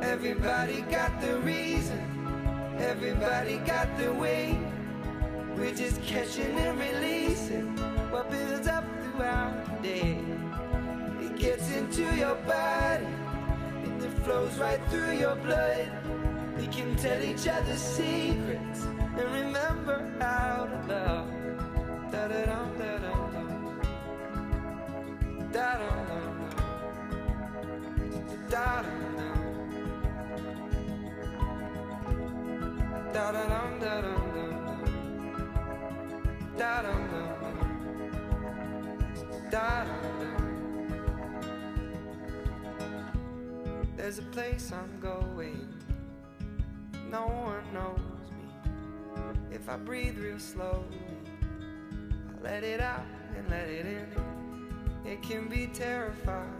Everybody 0.02 0.82
got 0.89 1.22
the 1.22 1.38
reason, 1.41 2.02
everybody 2.80 3.58
got 3.58 3.96
the 4.00 4.12
way. 4.12 4.58
We're 5.56 5.76
just 5.76 6.02
catching 6.02 6.58
and 6.58 6.62
your 12.34 12.41
body 12.46 13.06
and 13.84 14.04
it 14.04 14.10
flows 14.24 14.58
right 14.58 14.80
through 14.89 15.17
your 15.17 15.36
blood. 15.36 15.91
We 16.58 16.67
can 16.67 16.96
tell 16.96 17.22
each 17.24 17.48
other 17.48 17.76
secrets 17.76 18.86
and 19.17 19.32
remember 19.32 20.12
how 20.19 20.65
to 20.65 20.93
love. 20.93 21.03
There's 44.15 44.28
a 44.28 44.30
place 44.30 44.71
I'm 44.71 44.99
going. 44.99 45.67
No 47.10 47.26
one 47.26 47.63
knows 47.73 47.97
me. 48.30 49.26
If 49.52 49.67
I 49.67 49.76
breathe 49.78 50.19
real 50.19 50.38
slowly, 50.38 51.02
I 52.12 52.43
let 52.43 52.63
it 52.63 52.80
out 52.80 53.08
and 53.36 53.49
let 53.49 53.67
it 53.67 53.88
in. 53.88 54.08
It 55.04 55.23
can 55.23 55.47
be 55.47 55.65
terrifying 55.65 56.54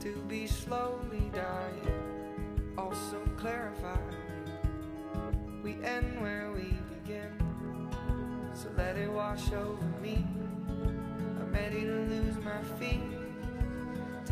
to 0.00 0.16
be 0.26 0.46
slowly 0.46 1.30
dying, 1.34 2.72
also 2.78 3.20
clarifying. 3.36 4.16
We 5.62 5.76
end 5.84 6.18
where 6.22 6.50
we 6.50 6.72
begin, 7.04 7.30
so 8.54 8.70
let 8.78 8.96
it 8.96 9.12
wash 9.12 9.52
over 9.52 9.84
me. 10.00 10.24
I'm 10.80 11.52
ready 11.52 11.82
to 11.82 12.06
lose 12.08 12.36
my 12.42 12.62
feet. 12.78 13.21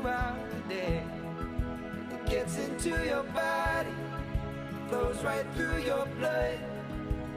throughout 0.00 0.38
the 0.50 0.74
day. 0.74 1.02
It 2.10 2.26
gets 2.26 2.58
into 2.58 2.90
your 3.04 3.22
body, 3.24 3.94
flows 4.88 5.22
right 5.22 5.46
through 5.54 5.82
your 5.82 6.06
blood. 6.18 6.58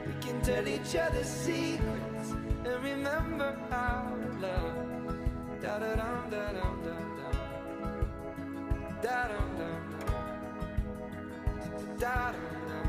We 0.06 0.12
can 0.20 0.40
tell 0.42 0.66
each 0.66 0.96
other 0.96 1.24
secrets 1.24 2.30
and 2.64 2.82
remember 2.82 3.56
how 3.70 4.16
to 4.22 4.28
love. 4.46 4.76
Da 5.60 5.78
da 5.78 5.94
dum 5.94 6.30
da 6.30 6.52
dum 6.52 6.82
dum 6.84 7.16
dum. 7.18 7.36
Da 9.02 9.28
dum 9.28 9.48
dum 9.58 9.82
dum. 9.90 10.14
Da 11.98 12.32
dum 12.32 12.56
dum. 12.68 12.88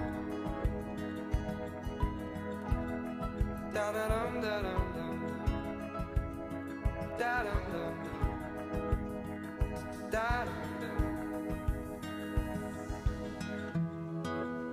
Da 3.74 3.86
da 3.92 4.08
dum 4.08 4.42
da 4.42 4.56
dum 4.62 4.86
dum. 4.96 5.18
Da 7.18 7.44
dum 7.44 7.64
dum 7.74 8.14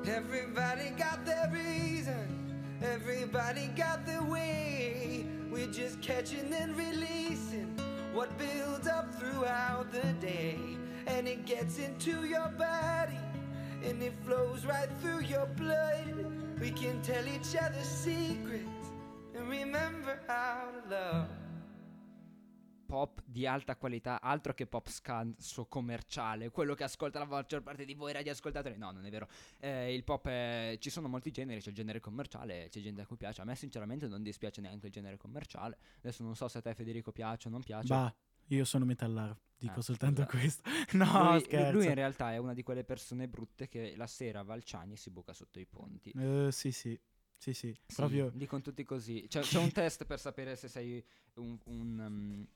Everybody 0.06 0.90
got 0.96 1.26
their 1.26 1.50
reason. 1.52 2.54
Everybody 2.80 3.66
got 3.76 4.06
their 4.06 4.22
way. 4.22 5.26
We're 5.50 5.72
just 5.72 6.00
catching 6.00 6.52
and 6.52 6.76
releasing 6.76 7.76
what 8.12 8.38
builds 8.38 8.86
up 8.86 9.12
throughout 9.16 9.90
the 9.90 10.12
day. 10.20 10.58
And 11.08 11.26
it 11.26 11.44
gets 11.44 11.78
into 11.78 12.24
your 12.24 12.48
body 12.56 13.18
and 13.84 14.00
it 14.00 14.14
flows 14.24 14.64
right 14.64 14.88
through 15.00 15.22
your 15.22 15.46
blood. 15.46 16.60
We 16.60 16.70
can 16.70 17.02
tell 17.02 17.26
each 17.26 17.56
other 17.60 17.82
secrets 17.82 18.90
and 19.34 19.48
remember 19.48 20.20
how 20.28 20.68
to 20.70 20.94
love. 20.94 21.41
Pop 22.92 23.22
di 23.24 23.46
alta 23.46 23.74
qualità, 23.76 24.20
altro 24.20 24.52
che 24.52 24.66
pop 24.66 24.86
scanso 24.90 25.64
commerciale, 25.64 26.50
quello 26.50 26.74
che 26.74 26.84
ascolta 26.84 27.18
la 27.18 27.24
maggior 27.24 27.62
parte 27.62 27.86
di 27.86 27.94
voi 27.94 28.12
radioascoltatori. 28.12 28.76
No, 28.76 28.90
non 28.90 29.06
è 29.06 29.10
vero. 29.10 29.28
Eh, 29.60 29.94
il 29.94 30.04
pop 30.04 30.26
è... 30.28 30.76
ci 30.78 30.90
sono 30.90 31.08
molti 31.08 31.30
generi, 31.30 31.62
c'è 31.62 31.70
il 31.70 31.74
genere 31.74 32.00
commerciale, 32.00 32.68
c'è 32.68 32.82
gente 32.82 33.00
a 33.00 33.06
cui 33.06 33.16
piace. 33.16 33.40
A 33.40 33.44
me 33.44 33.54
sinceramente 33.54 34.06
non 34.08 34.22
dispiace 34.22 34.60
neanche 34.60 34.88
il 34.88 34.92
genere 34.92 35.16
commerciale. 35.16 35.78
Adesso 36.00 36.22
non 36.22 36.36
so 36.36 36.48
se 36.48 36.58
a 36.58 36.60
te 36.60 36.74
Federico 36.74 37.12
piace 37.12 37.48
o 37.48 37.50
non 37.50 37.62
piace. 37.62 37.86
Bah, 37.86 38.14
io 38.48 38.64
sono 38.66 38.84
metallaro, 38.84 39.40
dico 39.56 39.80
Ah, 39.80 39.82
soltanto 39.82 40.24
scusa. 40.24 40.36
questo. 40.36 40.62
No, 40.92 41.32
lui, 41.32 41.72
lui 41.72 41.86
in 41.86 41.94
realtà 41.94 42.34
è 42.34 42.36
una 42.36 42.52
di 42.52 42.62
quelle 42.62 42.84
persone 42.84 43.26
brutte 43.26 43.68
che 43.68 43.94
la 43.96 44.06
sera 44.06 44.42
va 44.42 44.52
al 44.52 44.64
Ciani 44.64 44.92
e 44.92 44.96
si 44.96 45.08
buca 45.08 45.32
sotto 45.32 45.58
i 45.58 45.64
ponti. 45.64 46.10
Eh, 46.10 46.48
sì, 46.52 46.70
sì. 46.70 47.00
Sì, 47.42 47.54
sì, 47.54 47.74
Sì, 47.88 47.96
proprio 47.96 48.30
dicono 48.32 48.62
tutti 48.62 48.84
così. 48.84 49.26
C'è, 49.28 49.40
c'è 49.40 49.58
un 49.58 49.72
test 49.72 50.04
per 50.04 50.20
sapere 50.20 50.54
se 50.54 50.68
sei 50.68 51.04
un, 51.34 51.58
un, 51.64 51.98
um, 51.98 52.46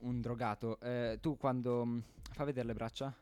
un 0.00 0.20
drogato. 0.20 0.78
Eh, 0.80 1.18
tu 1.20 1.36
quando 1.36 1.84
mm, 1.84 1.98
fa 2.32 2.44
vedere 2.44 2.66
le 2.66 2.74
braccia? 2.74 3.14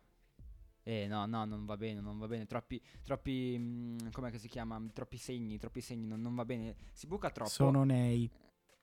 Eh 0.86 1.06
no, 1.06 1.24
no, 1.24 1.44
non 1.44 1.64
va 1.64 1.76
bene, 1.76 2.00
non 2.00 2.18
va 2.18 2.26
bene. 2.26 2.46
Troppi, 2.46 2.80
troppi, 3.02 3.56
mm, 3.58 4.10
com'è 4.12 4.30
che 4.30 4.38
si 4.38 4.48
chiama? 4.48 4.82
Troppi 4.92 5.16
segni, 5.16 5.58
troppi 5.58 5.80
segni, 5.80 6.06
non, 6.06 6.20
non 6.20 6.34
va 6.34 6.44
bene. 6.44 6.76
Si 6.92 7.06
buca 7.06 7.30
troppo. 7.30 7.50
sono 7.50 7.84
nei. 7.84 8.30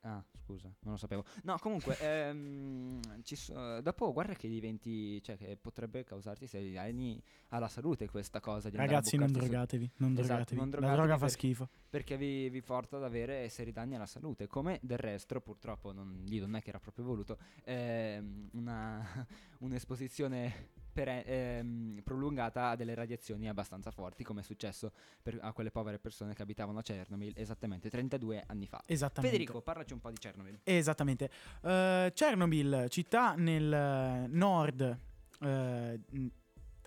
Ah, 0.04 0.20
scusa, 0.36 0.66
non 0.80 0.94
lo 0.94 0.98
sapevo. 0.98 1.24
No, 1.44 1.56
comunque, 1.60 1.96
ehm, 2.00 3.00
so- 3.22 3.80
dopo 3.80 4.12
guarda 4.12 4.34
che 4.34 4.48
diventi, 4.48 5.22
cioè 5.22 5.36
che 5.36 5.56
potrebbe 5.56 6.02
causarti 6.02 6.48
sei 6.48 6.72
danni 6.72 7.22
alla 7.50 7.68
salute 7.68 8.08
questa 8.08 8.40
cosa 8.40 8.68
di 8.68 8.76
Ragazzi, 8.76 9.16
non 9.16 9.26
bucarsi 9.28 9.44
su- 9.46 9.50
drogatevi, 9.52 9.90
non 9.98 10.12
Esatto, 10.12 10.26
drogatevi. 10.26 10.60
non 10.60 10.70
La 10.70 10.76
drogatevi 10.76 11.06
droga 11.06 11.18
fa 11.18 11.28
schifo. 11.28 11.68
perché 11.88 12.16
vi, 12.16 12.48
vi 12.50 12.62
porta 12.62 12.96
ad 12.96 13.04
avere 13.04 13.48
seri 13.48 13.70
danni 13.70 13.94
alla 13.94 14.06
salute, 14.06 14.48
come 14.48 14.80
del 14.82 14.98
resto 14.98 15.40
purtroppo 15.40 15.92
non, 15.92 16.24
lì 16.26 16.40
non 16.40 16.56
è 16.56 16.62
che 16.62 16.70
era 16.70 16.80
proprio 16.80 17.04
voluto, 17.04 17.38
ehm, 17.62 18.48
una, 18.54 19.00
un'esposizione 19.60 20.70
pere- 20.92 21.24
ehm, 21.24 22.00
prolungata 22.04 22.70
a 22.70 22.76
delle 22.76 22.94
radiazioni 22.94 23.48
abbastanza 23.48 23.90
forti, 23.90 24.22
come 24.24 24.40
è 24.40 24.44
successo 24.44 24.92
per- 25.22 25.38
a 25.40 25.52
quelle 25.52 25.70
povere 25.70 25.98
persone 25.98 26.34
che 26.34 26.42
abitavano 26.42 26.78
a 26.78 26.82
Chernobyl 26.82 27.32
esattamente 27.36 27.88
32 27.90 28.44
anni 28.46 28.66
fa. 28.66 28.82
Esattamente. 28.86 29.36
Federico, 29.36 29.62
parlaci 29.62 29.92
un 29.92 30.00
po' 30.00 30.10
di 30.10 30.18
Chernobyl. 30.18 30.60
Esattamente. 30.64 31.30
Eh, 31.62 32.12
Chernobyl, 32.14 32.86
città 32.88 33.34
nel 33.34 33.72
eh, 33.72 34.26
nord, 34.28 34.98
eh, 35.40 36.00
n- 36.10 36.30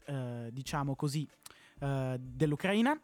eh, 0.06 0.50
diciamo 0.52 0.96
così, 0.96 1.28
eh, 1.80 2.18
dell'Ucraina. 2.20 3.00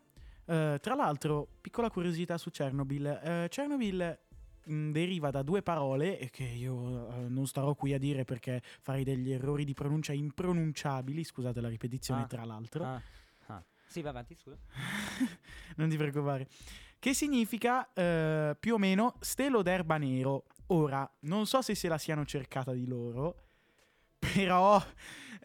Eh, 0.46 0.78
tra 0.82 0.96
l'altro, 0.96 1.48
piccola 1.62 1.90
curiosità 1.90 2.38
su 2.38 2.50
Chernobyl. 2.52 3.06
eh, 3.24 3.48
Chernobyl 3.50 4.20
deriva 4.65 5.32
da 5.32 5.41
due 5.41 5.62
parole 5.62 6.19
e 6.19 6.30
che 6.30 6.43
io 6.43 7.10
eh, 7.10 7.28
non 7.30 7.47
starò 7.47 7.74
qui 7.76 7.93
a 7.93 7.97
dire 8.00 8.24
perché 8.26 8.62
farei 8.82 9.04
degli 9.04 9.32
errori 9.32 9.63
di 9.65 9.74
pronuncia 9.74 10.13
impronunciabili. 10.13 11.24
Scusate 11.24 11.62
la 11.62 11.67
ripetizione, 11.69 12.24
Ah. 12.24 12.28
tra 12.28 12.43
l'altro. 12.45 12.84
Ah, 12.84 13.02
ah. 13.47 13.63
Sì, 13.88 14.02
va 14.02 14.10
avanti, 14.10 14.36
scusa. 14.36 14.58
non 15.78 15.89
ti 15.89 15.97
preoccupare. 15.97 16.47
Che 17.00 17.13
significa 17.13 17.91
eh, 17.93 18.56
più 18.60 18.76
o 18.76 18.78
meno 18.78 19.15
stelo 19.19 19.62
d'erba 19.63 19.97
nero. 19.97 20.45
Ora, 20.67 21.10
non 21.21 21.45
so 21.47 21.62
se 21.62 21.76
se 21.76 21.88
la 21.88 21.97
siano 21.97 22.24
cercata 22.26 22.71
di 22.74 22.86
loro, 22.86 23.36
però 24.19 24.82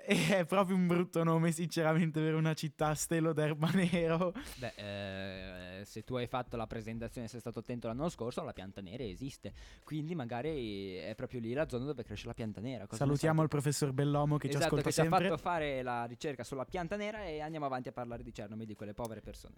è 0.39 0.45
proprio 0.45 0.77
un 0.77 0.87
brutto 0.87 1.25
nome 1.25 1.51
sinceramente 1.51 2.21
per 2.21 2.35
una 2.35 2.55
città, 2.55 2.95
Stelo 2.95 3.33
d'Erba 3.33 3.71
Nero. 3.75 4.33
Beh, 4.57 5.81
eh, 5.81 5.85
se 5.85 6.05
tu 6.05 6.15
hai 6.15 6.29
fatto 6.29 6.57
la 6.57 6.67
presentazione, 6.69 7.27
sei 7.27 7.41
stato 7.41 7.59
attento 7.59 7.89
l'anno 7.89 8.09
scorso, 8.09 8.43
la 8.43 8.53
pianta 8.53 8.81
nera 8.81 9.03
esiste. 9.03 9.53
Quindi 9.83 10.15
magari 10.15 10.95
è 10.95 11.15
proprio 11.17 11.41
lì 11.41 11.53
la 11.53 11.69
zona 11.69 11.87
dove 11.87 12.05
cresce 12.05 12.27
la 12.27 12.35
pianta 12.35 12.61
nera. 12.61 12.87
Cosa 12.87 13.05
Salutiamo 13.05 13.43
il 13.43 13.49
professor 13.49 13.93
Bellomo 13.93 14.37
che 14.37 14.47
esatto, 14.47 14.61
ci 14.61 14.67
ascolta 14.67 14.85
che 14.89 14.93
ci 14.93 15.01
ha 15.01 15.03
sempre. 15.03 15.29
fatto 15.29 15.41
fare 15.41 15.83
la 15.83 16.05
ricerca 16.05 16.45
sulla 16.45 16.65
pianta 16.65 16.95
nera 16.97 17.25
e 17.25 17.41
andiamo 17.41 17.67
avanti 17.67 17.89
a 17.89 17.93
parlare 17.93 18.23
di 18.23 18.31
Chernobyl, 18.31 18.67
di 18.67 18.75
quelle 18.75 18.95
povere 18.95 19.21
persone. 19.21 19.57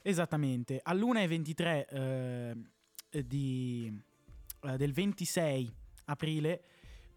Esattamente, 0.00 0.80
all'1.23 0.82 1.86
eh, 1.90 3.24
di, 3.26 4.02
eh, 4.62 4.76
del 4.78 4.92
26 4.92 5.74
aprile, 6.06 6.62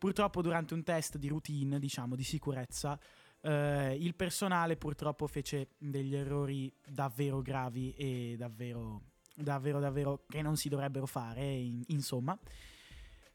purtroppo 0.03 0.41
durante 0.41 0.73
un 0.73 0.83
test 0.83 1.15
di 1.17 1.29
routine, 1.29 1.79
diciamo, 1.79 2.17
di 2.17 2.25
sicurezza, 2.25 2.99
eh, 3.39 3.95
il 3.97 4.15
personale 4.15 4.75
purtroppo 4.75 5.27
fece 5.27 5.69
degli 5.77 6.13
errori 6.13 6.69
davvero 6.85 7.41
gravi 7.41 7.93
e 7.93 8.35
davvero, 8.37 9.11
davvero, 9.33 9.79
davvero 9.79 10.25
che 10.27 10.41
non 10.41 10.57
si 10.57 10.67
dovrebbero 10.67 11.05
fare, 11.05 11.45
in- 11.45 11.83
insomma. 11.87 12.37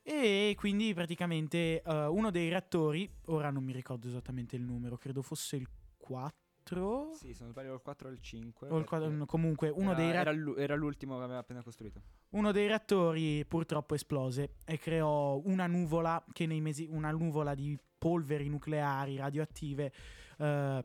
E 0.03 0.55
quindi 0.59 0.93
praticamente 0.93 1.81
eh, 1.81 2.07
uno 2.07 2.31
dei 2.31 2.51
reattori, 2.51 3.11
ora 3.29 3.49
non 3.51 3.65
mi 3.65 3.73
ricordo 3.73 4.07
esattamente 4.07 4.55
il 4.55 4.63
numero, 4.63 4.99
credo 4.99 5.23
fosse 5.23 5.57
il 5.57 5.67
4. 5.97 7.13
Sì, 7.15 7.33
se 7.33 7.45
non 7.45 7.53
sbaglio 7.53 7.73
il 7.73 7.81
4 7.81 8.09
o 8.09 8.11
il 8.11 8.21
5. 8.21 8.69
O 8.69 8.77
il 8.77 8.85
quadro- 8.85 9.09
no, 9.09 9.25
comunque 9.25 9.71
uno 9.71 9.93
era, 9.93 10.01
dei 10.03 10.13
ra- 10.13 10.33
l'u- 10.33 10.59
era 10.59 10.75
l'ultimo 10.75 11.17
che 11.17 11.25
aveva 11.25 11.39
appena 11.39 11.63
costruito. 11.63 12.03
Uno 12.31 12.53
dei 12.53 12.67
reattori 12.67 13.45
purtroppo 13.47 13.95
esplose 13.95 14.57
e 14.65 14.79
creò 14.79 15.41
una 15.45 15.67
nuvola 15.67 16.23
mesi 16.61 16.87
una 16.91 17.11
nuvola 17.11 17.55
di 17.55 17.79
polveri 17.99 18.49
nucleari 18.49 19.17
radioattive 19.17 19.93
eh, 20.39 20.85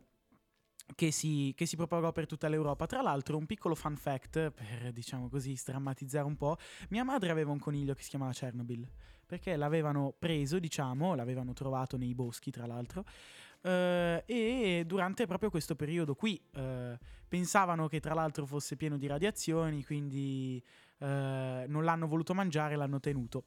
che 0.94 1.10
si, 1.10 1.52
che 1.56 1.64
si 1.66 1.76
propagò 1.76 2.12
per 2.12 2.26
tutta 2.26 2.48
l'Europa. 2.48 2.86
Tra 2.86 3.00
l'altro, 3.00 3.38
un 3.38 3.46
piccolo 3.46 3.74
fun 3.74 3.96
fact 3.96 4.50
per 4.50 4.92
diciamo 4.92 5.28
così 5.28 5.56
strammatizzare 5.56 6.26
un 6.26 6.36
po': 6.36 6.58
mia 6.90 7.04
madre 7.04 7.30
aveva 7.30 7.52
un 7.52 7.58
coniglio 7.58 7.94
che 7.94 8.02
si 8.02 8.10
chiamava 8.10 8.32
Chernobyl 8.32 8.86
perché 9.26 9.56
l'avevano 9.56 10.14
preso, 10.18 10.58
diciamo, 10.58 11.14
l'avevano 11.14 11.54
trovato 11.54 11.96
nei 11.96 12.14
boschi, 12.14 12.50
tra 12.50 12.66
l'altro. 12.66 13.04
eh, 13.62 14.22
e 14.26 14.84
durante 14.86 15.26
proprio 15.26 15.48
questo 15.48 15.74
periodo 15.74 16.14
qui 16.14 16.38
eh, 16.52 16.98
pensavano 17.26 17.88
che 17.88 18.00
tra 18.00 18.12
l'altro 18.14 18.44
fosse 18.44 18.76
pieno 18.76 18.98
di 18.98 19.06
radiazioni, 19.06 19.82
quindi 19.82 20.62
eh, 20.98 21.64
non 21.68 21.84
l'hanno 21.84 22.06
voluto 22.06 22.34
mangiare, 22.34 22.76
l'hanno 22.76 23.00
tenuto. 23.00 23.44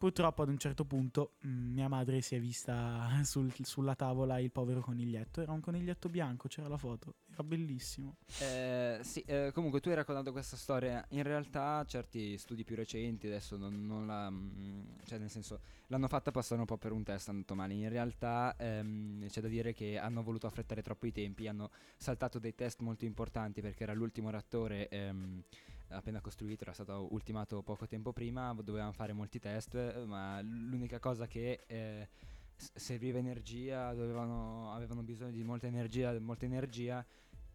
Purtroppo 0.00 0.40
ad 0.40 0.48
un 0.48 0.56
certo 0.56 0.86
punto 0.86 1.32
mm, 1.46 1.74
mia 1.74 1.86
madre 1.86 2.22
si 2.22 2.34
è 2.34 2.40
vista 2.40 3.06
sul- 3.22 3.52
sulla 3.64 3.94
tavola 3.94 4.38
il 4.38 4.50
povero 4.50 4.80
coniglietto. 4.80 5.42
Era 5.42 5.52
un 5.52 5.60
coniglietto 5.60 6.08
bianco, 6.08 6.48
c'era 6.48 6.68
la 6.68 6.78
foto. 6.78 7.16
Era 7.30 7.42
bellissimo. 7.42 8.16
Eh, 8.40 9.00
sì, 9.02 9.20
eh, 9.26 9.50
comunque 9.52 9.80
tu 9.80 9.90
hai 9.90 9.96
raccontato 9.96 10.32
questa 10.32 10.56
storia. 10.56 11.04
In 11.10 11.22
realtà, 11.22 11.84
certi 11.84 12.38
studi 12.38 12.64
più 12.64 12.76
recenti 12.76 13.26
adesso 13.26 13.58
non, 13.58 13.84
non 13.84 14.06
la. 14.06 14.30
mm, 14.30 15.00
cioè, 15.04 15.18
nel 15.18 15.28
senso, 15.28 15.60
l'hanno 15.88 16.08
fatta 16.08 16.30
passare 16.30 16.60
un 16.60 16.66
po' 16.66 16.78
per 16.78 16.92
un 16.92 17.02
test, 17.02 17.26
è 17.28 17.32
andato 17.32 17.54
male. 17.54 17.74
In 17.74 17.90
realtà, 17.90 18.56
ehm, 18.56 19.26
c'è 19.28 19.42
da 19.42 19.48
dire 19.48 19.74
che 19.74 19.98
hanno 19.98 20.22
voluto 20.22 20.46
affrettare 20.46 20.80
troppo 20.80 21.08
i 21.08 21.12
tempi. 21.12 21.46
Hanno 21.46 21.68
saltato 21.98 22.38
dei 22.38 22.54
test 22.54 22.80
molto 22.80 23.04
importanti 23.04 23.60
perché 23.60 23.82
era 23.82 23.92
l'ultimo 23.92 24.30
reattore. 24.30 24.88
ehm, 24.88 25.42
appena 25.90 26.20
costruito, 26.20 26.62
era 26.62 26.72
stato 26.72 27.08
ultimato 27.12 27.62
poco 27.62 27.86
tempo 27.86 28.12
prima, 28.12 28.54
dovevano 28.62 28.92
fare 28.92 29.12
molti 29.12 29.38
test, 29.38 30.04
ma 30.04 30.40
l'unica 30.42 30.98
cosa 30.98 31.26
che 31.26 31.64
eh, 31.66 32.08
serviva 32.54 33.18
energia, 33.18 33.92
dovevano, 33.94 34.72
avevano 34.72 35.02
bisogno 35.02 35.32
di 35.32 35.42
molta 35.42 35.66
energia, 35.66 36.18
molta 36.20 36.44
energia 36.44 37.04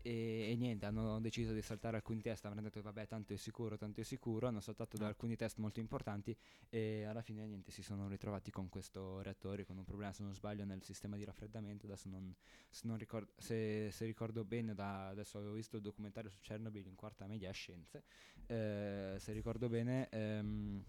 e, 0.05 0.51
e 0.51 0.55
niente, 0.55 0.85
hanno 0.85 1.19
deciso 1.19 1.51
di 1.51 1.63
saltare 1.63 1.95
alcuni 1.95 2.21
test, 2.21 2.45
avranno 2.45 2.67
detto 2.67 2.79
vabbè 2.79 3.07
tanto 3.07 3.33
è 3.33 3.37
sicuro, 3.37 3.75
tanto 3.75 4.01
è 4.01 4.03
sicuro, 4.03 4.45
hanno 4.45 4.59
saltato 4.59 4.97
da 4.97 5.07
alcuni 5.07 5.35
test 5.35 5.57
molto 5.57 5.79
importanti 5.79 6.37
e 6.69 7.05
alla 7.05 7.23
fine 7.23 7.43
niente, 7.47 7.71
si 7.71 7.81
sono 7.81 8.07
ritrovati 8.07 8.51
con 8.51 8.69
questo 8.69 9.23
reattore, 9.23 9.65
con 9.65 9.79
un 9.79 9.83
problema 9.83 10.13
se 10.13 10.21
non 10.21 10.35
sbaglio 10.35 10.63
nel 10.63 10.83
sistema 10.83 11.15
di 11.17 11.23
raffreddamento, 11.23 11.87
adesso 11.87 12.07
non, 12.07 12.31
se, 12.69 12.85
non 12.85 12.97
ricordo, 12.97 13.31
se, 13.35 13.89
se 13.91 14.05
ricordo 14.05 14.45
bene, 14.45 14.75
da, 14.75 15.07
adesso 15.07 15.39
avevo 15.39 15.53
visto 15.53 15.77
il 15.77 15.81
documentario 15.81 16.29
su 16.29 16.37
Chernobyl 16.39 16.85
in 16.85 16.95
quarta 16.95 17.25
media 17.25 17.49
scienze, 17.49 18.03
eh, 18.45 19.15
se 19.17 19.31
ricordo 19.31 19.69
bene... 19.69 20.07
ehm, 20.09 20.83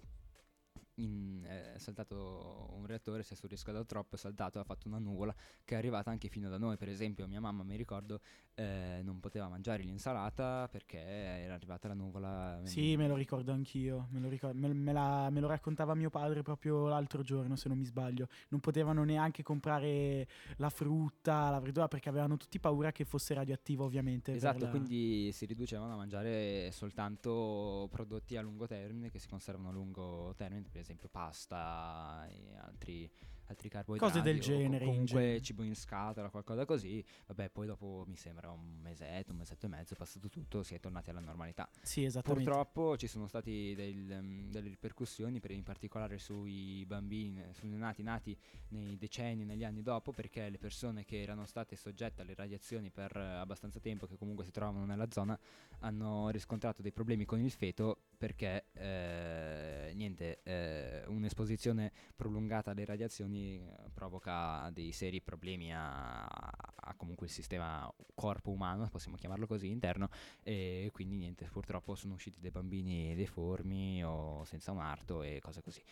in- 0.96 1.42
è 1.46 1.74
saltato 1.78 2.70
un 2.74 2.86
reattore, 2.86 3.22
si 3.22 3.32
è 3.32 3.36
surriscaldato 3.36 3.86
troppo, 3.86 4.14
è 4.14 4.18
saltato, 4.18 4.58
ha 4.58 4.64
fatto 4.64 4.88
una 4.88 4.98
nuvola 4.98 5.34
che 5.64 5.74
è 5.74 5.78
arrivata 5.78 6.10
anche 6.10 6.28
fino 6.28 6.48
da 6.48 6.58
noi. 6.58 6.76
Per 6.76 6.88
esempio, 6.88 7.26
mia 7.26 7.40
mamma, 7.40 7.62
mi 7.62 7.76
ricordo, 7.76 8.20
eh, 8.54 9.00
non 9.02 9.20
poteva 9.20 9.48
mangiare 9.48 9.82
l'insalata 9.82 10.68
perché 10.70 10.98
era 10.98 11.54
arrivata 11.54 11.88
la 11.88 11.94
nuvola. 11.94 12.60
Sì, 12.64 12.96
me 12.96 13.06
lo 13.08 13.14
ricordo 13.16 13.52
anch'io. 13.52 14.08
Me 14.10 14.20
lo, 14.20 14.28
ricor- 14.28 14.54
me- 14.54 14.72
me 14.72 14.92
la- 14.92 15.28
me 15.30 15.40
lo 15.40 15.46
raccontava 15.48 15.94
mio 15.94 16.10
padre 16.10 16.42
proprio 16.42 16.88
l'altro 16.88 17.22
giorno, 17.22 17.56
se 17.56 17.68
non 17.68 17.78
mi 17.78 17.84
sbaglio. 17.84 18.28
Non 18.48 18.60
potevano 18.60 19.04
neanche 19.04 19.42
comprare 19.42 20.26
la 20.56 20.70
frutta, 20.70 21.50
la 21.50 21.60
verdura, 21.60 21.88
perché 21.88 22.08
avevano 22.08 22.36
tutti 22.36 22.58
paura 22.58 22.92
che 22.92 23.04
fosse 23.04 23.34
radioattivo, 23.34 23.84
ovviamente. 23.84 24.32
Esatto, 24.32 24.64
la- 24.64 24.70
quindi 24.70 25.30
si 25.32 25.44
riducevano 25.44 25.92
a 25.92 25.96
mangiare 25.96 26.70
soltanto 26.72 27.88
prodotti 27.90 28.36
a 28.36 28.40
lungo 28.42 28.66
termine 28.66 29.10
che 29.10 29.18
si 29.18 29.28
conservano 29.28 29.68
a 29.68 29.72
lungo 29.72 30.32
termine, 30.36 30.62
per 30.62 30.70
esempio 30.70 30.84
pasta 31.10 32.26
e 32.30 32.56
altri, 32.56 33.10
altri 33.46 33.68
carboidrati. 33.68 34.12
Cose 34.12 34.24
del 34.24 34.40
genere, 34.40 34.84
comunque 34.84 35.20
genere. 35.20 35.42
cibo 35.42 35.62
in 35.62 35.74
scatola, 35.74 36.30
qualcosa 36.30 36.64
così. 36.64 37.04
Vabbè, 37.26 37.50
poi 37.50 37.66
dopo 37.66 38.04
mi 38.06 38.16
sembra 38.16 38.50
un 38.50 38.78
mesetto, 38.80 39.32
un 39.32 39.38
mesetto 39.38 39.66
e 39.66 39.68
mezzo, 39.68 39.94
è 39.94 39.96
passato 39.96 40.28
tutto, 40.28 40.62
si 40.62 40.74
è 40.74 40.80
tornati 40.80 41.10
alla 41.10 41.20
normalità. 41.20 41.68
Sì, 41.82 42.04
esattamente. 42.04 42.44
Purtroppo 42.48 42.96
ci 42.96 43.06
sono 43.06 43.28
state 43.28 43.74
delle 43.74 44.68
ripercussioni, 44.68 45.40
per- 45.40 45.52
in 45.52 45.62
particolare 45.62 46.18
sui 46.18 46.84
bambini, 46.86 47.42
sui 47.52 47.68
neonati 47.68 48.02
nati 48.02 48.36
nei 48.68 48.96
decenni, 48.96 49.44
negli 49.44 49.64
anni 49.64 49.82
dopo, 49.82 50.12
perché 50.12 50.48
le 50.48 50.58
persone 50.58 51.04
che 51.04 51.22
erano 51.22 51.46
state 51.46 51.76
soggette 51.76 52.22
alle 52.22 52.34
radiazioni 52.34 52.90
per 52.90 53.16
eh, 53.16 53.20
abbastanza 53.20 53.80
tempo, 53.80 54.06
che 54.06 54.16
comunque 54.16 54.44
si 54.44 54.50
trovavano 54.50 54.84
nella 54.86 55.08
zona, 55.10 55.38
hanno 55.80 56.28
riscontrato 56.30 56.82
dei 56.82 56.92
problemi 56.92 57.24
con 57.24 57.40
il 57.40 57.50
feto 57.50 58.00
perché 58.16 58.66
eh, 58.72 59.92
niente, 59.94 60.40
eh, 60.42 61.04
un'esposizione 61.06 61.92
prolungata 62.14 62.70
alle 62.70 62.84
radiazioni 62.84 63.35
eh, 63.36 63.90
provoca 63.92 64.68
dei 64.72 64.92
seri 64.92 65.20
problemi 65.20 65.72
a, 65.72 66.24
a 66.24 66.94
comunque 66.96 67.26
il 67.26 67.32
sistema 67.32 67.92
corpo 68.14 68.50
umano, 68.50 68.88
possiamo 68.88 69.16
chiamarlo 69.16 69.46
così, 69.46 69.68
interno, 69.68 70.08
e 70.42 70.90
quindi 70.92 71.16
niente, 71.16 71.48
purtroppo 71.50 71.94
sono 71.94 72.14
usciti 72.14 72.40
dei 72.40 72.50
bambini 72.50 73.14
deformi 73.14 74.04
o 74.04 74.44
senza 74.44 74.72
un 74.72 74.80
arto 74.80 75.22
e 75.22 75.40
cose 75.40 75.62
così. 75.62 75.82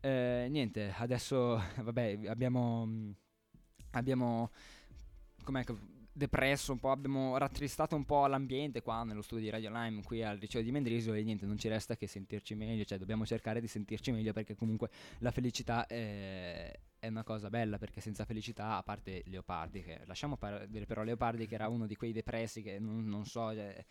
Eh, 0.00 0.46
niente, 0.50 0.92
adesso 0.96 1.60
vabbè, 1.82 2.26
abbiamo 2.26 3.14
abbiamo 3.92 4.50
com'è 5.44 5.64
che 5.64 5.74
depresso 6.12 6.72
un 6.72 6.78
po', 6.78 6.90
abbiamo 6.90 7.36
rattristato 7.38 7.96
un 7.96 8.04
po' 8.04 8.26
l'ambiente 8.26 8.82
qua 8.82 9.02
nello 9.02 9.22
studio 9.22 9.44
di 9.44 9.50
Radio 9.50 9.70
Lime 9.70 10.02
qui 10.02 10.22
al 10.22 10.38
liceo 10.38 10.60
di 10.60 10.70
Mendrisio 10.70 11.14
e 11.14 11.22
niente, 11.22 11.46
non 11.46 11.58
ci 11.58 11.68
resta 11.68 11.96
che 11.96 12.06
sentirci 12.06 12.54
meglio, 12.54 12.84
cioè 12.84 12.98
dobbiamo 12.98 13.24
cercare 13.24 13.60
di 13.60 13.66
sentirci 13.66 14.12
meglio 14.12 14.32
perché 14.32 14.54
comunque 14.54 14.90
la 15.18 15.30
felicità 15.30 15.86
è, 15.86 16.70
è 16.98 17.08
una 17.08 17.24
cosa 17.24 17.48
bella 17.48 17.78
perché 17.78 18.00
senza 18.00 18.24
felicità, 18.24 18.76
a 18.76 18.82
parte 18.82 19.22
Leopardi, 19.26 19.82
che 19.82 20.00
lasciamo 20.04 20.36
perdere 20.36 20.84
però 20.84 21.02
Leopardi 21.02 21.46
che 21.46 21.54
era 21.54 21.68
uno 21.68 21.86
di 21.86 21.96
quei 21.96 22.12
depressi 22.12 22.62
che 22.62 22.78
non, 22.78 23.04
non 23.06 23.24
so, 23.24 23.52
cioè, 23.52 23.84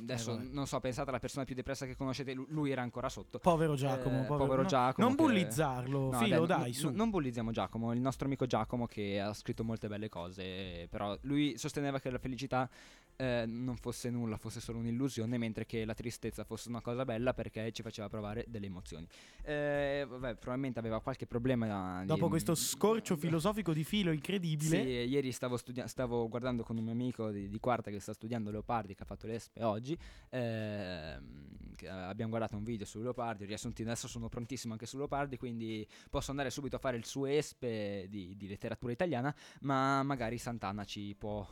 adesso 0.00 0.34
vabbè. 0.36 0.48
non 0.50 0.66
so, 0.66 0.80
pensate 0.80 1.10
alla 1.10 1.18
persona 1.18 1.44
più 1.44 1.54
depressa 1.54 1.86
che 1.86 1.94
conoscete, 1.96 2.32
lu- 2.34 2.46
lui 2.48 2.70
era 2.70 2.82
ancora 2.82 3.08
sotto. 3.08 3.38
Povero 3.38 3.74
Giacomo, 3.74 4.20
Eh, 4.20 4.24
povero, 4.24 4.44
povero 4.44 4.62
no- 4.62 4.68
Giacomo 4.68 5.06
Non 5.06 5.16
che- 5.16 5.22
bullizzarlo, 5.22 6.10
No, 6.10 6.18
Filo, 6.18 6.46
dai, 6.46 6.60
dai, 6.60 6.72
su. 6.72 6.90
non 6.90 7.10
bullizziamo 7.10 7.50
Giacomo, 7.52 7.92
il 7.92 8.00
nostro 8.00 8.26
amico 8.26 8.46
Giacomo 8.46 8.86
che 8.86 9.20
ha 9.20 9.32
scritto 9.32 9.62
molte 9.64 9.88
belle 9.88 10.08
cose, 10.08 10.86
però 10.90 11.16
lui 11.22 11.56
sosteneva 11.56 12.00
che 12.00 12.10
la 12.10 12.18
felicità 12.18 12.68
eh, 13.16 13.44
non 13.46 13.76
fosse 13.76 14.10
nulla, 14.10 14.36
fosse 14.36 14.60
solo 14.60 14.78
un'illusione, 14.78 15.38
mentre 15.38 15.64
che 15.66 15.84
la 15.84 15.94
tristezza 15.94 16.44
fosse 16.44 16.68
una 16.68 16.80
cosa 16.80 17.04
bella 17.04 17.34
perché 17.34 17.70
ci 17.72 17.82
faceva 17.82 18.08
provare 18.08 18.44
delle 18.48 18.66
emozioni. 18.66 19.06
Eh, 19.42 20.04
vabbè, 20.08 20.34
probabilmente 20.34 20.78
aveva 20.78 21.00
qualche 21.00 21.26
problema. 21.26 22.00
di- 22.00 22.06
Dopo 22.06 22.28
questo 22.28 22.54
scorcio 22.54 23.16
filosofico 23.16 23.72
di 23.72 23.84
Filo 23.84 24.10
Sì, 24.10 24.16
incredibile, 24.16 24.78
ieri 25.04 25.32
stavo, 25.32 25.56
studia- 25.56 25.86
stavo 25.86 26.28
guardando 26.28 26.62
con 26.62 26.76
un 26.76 26.84
mio 26.84 26.92
amico 26.92 27.30
di, 27.30 27.48
di 27.48 27.58
quarta 27.58 27.90
che 27.90 28.00
sta 28.00 28.12
studiando 28.12 28.50
Leopardi, 28.50 28.94
che 28.94 29.02
ha 29.02 29.06
fatto 29.06 29.26
l'ESPE 29.26 29.62
oggi. 29.64 29.98
ehm, 30.30 31.50
eh, 31.80 31.88
abbiamo 31.88 32.30
guardato 32.30 32.56
un 32.56 32.64
video 32.64 32.86
su 32.86 33.00
Leopardi, 33.02 33.44
riassunti 33.44 33.82
adesso 33.82 34.06
sono 34.08 34.28
prontissimo 34.28 34.72
anche 34.72 34.86
su 34.86 34.96
Leopardi, 34.96 35.36
quindi 35.36 35.86
posso 36.10 36.30
andare 36.30 36.50
subito 36.50 36.76
a 36.76 36.78
fare 36.78 36.96
il 36.96 37.04
suo 37.04 37.26
ESPE 37.26 38.06
di, 38.08 38.36
di 38.36 38.46
letteratura 38.48 38.92
italiana, 38.92 39.34
ma 39.62 40.02
magari 40.02 40.38
Sant'Anna 40.38 40.84
ci 40.84 41.14
può 41.18 41.46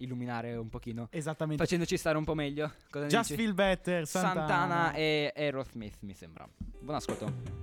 illuminare 0.00 0.54
un 0.56 0.68
pochino. 0.68 1.08
Esattamente. 1.10 1.62
Facendoci 1.62 1.96
stare 1.96 2.18
un 2.18 2.24
po' 2.24 2.34
meglio. 2.34 2.72
Cosa 2.90 3.06
Just 3.06 3.30
dici? 3.30 3.42
Feel 3.42 3.54
Better, 3.54 4.06
Santana. 4.06 4.46
Santana 4.46 4.92
e 4.92 5.32
Aerosmith, 5.34 5.96
mi 6.00 6.14
sembra. 6.14 6.48
Buon 6.80 6.96
ascolto. 6.96 7.58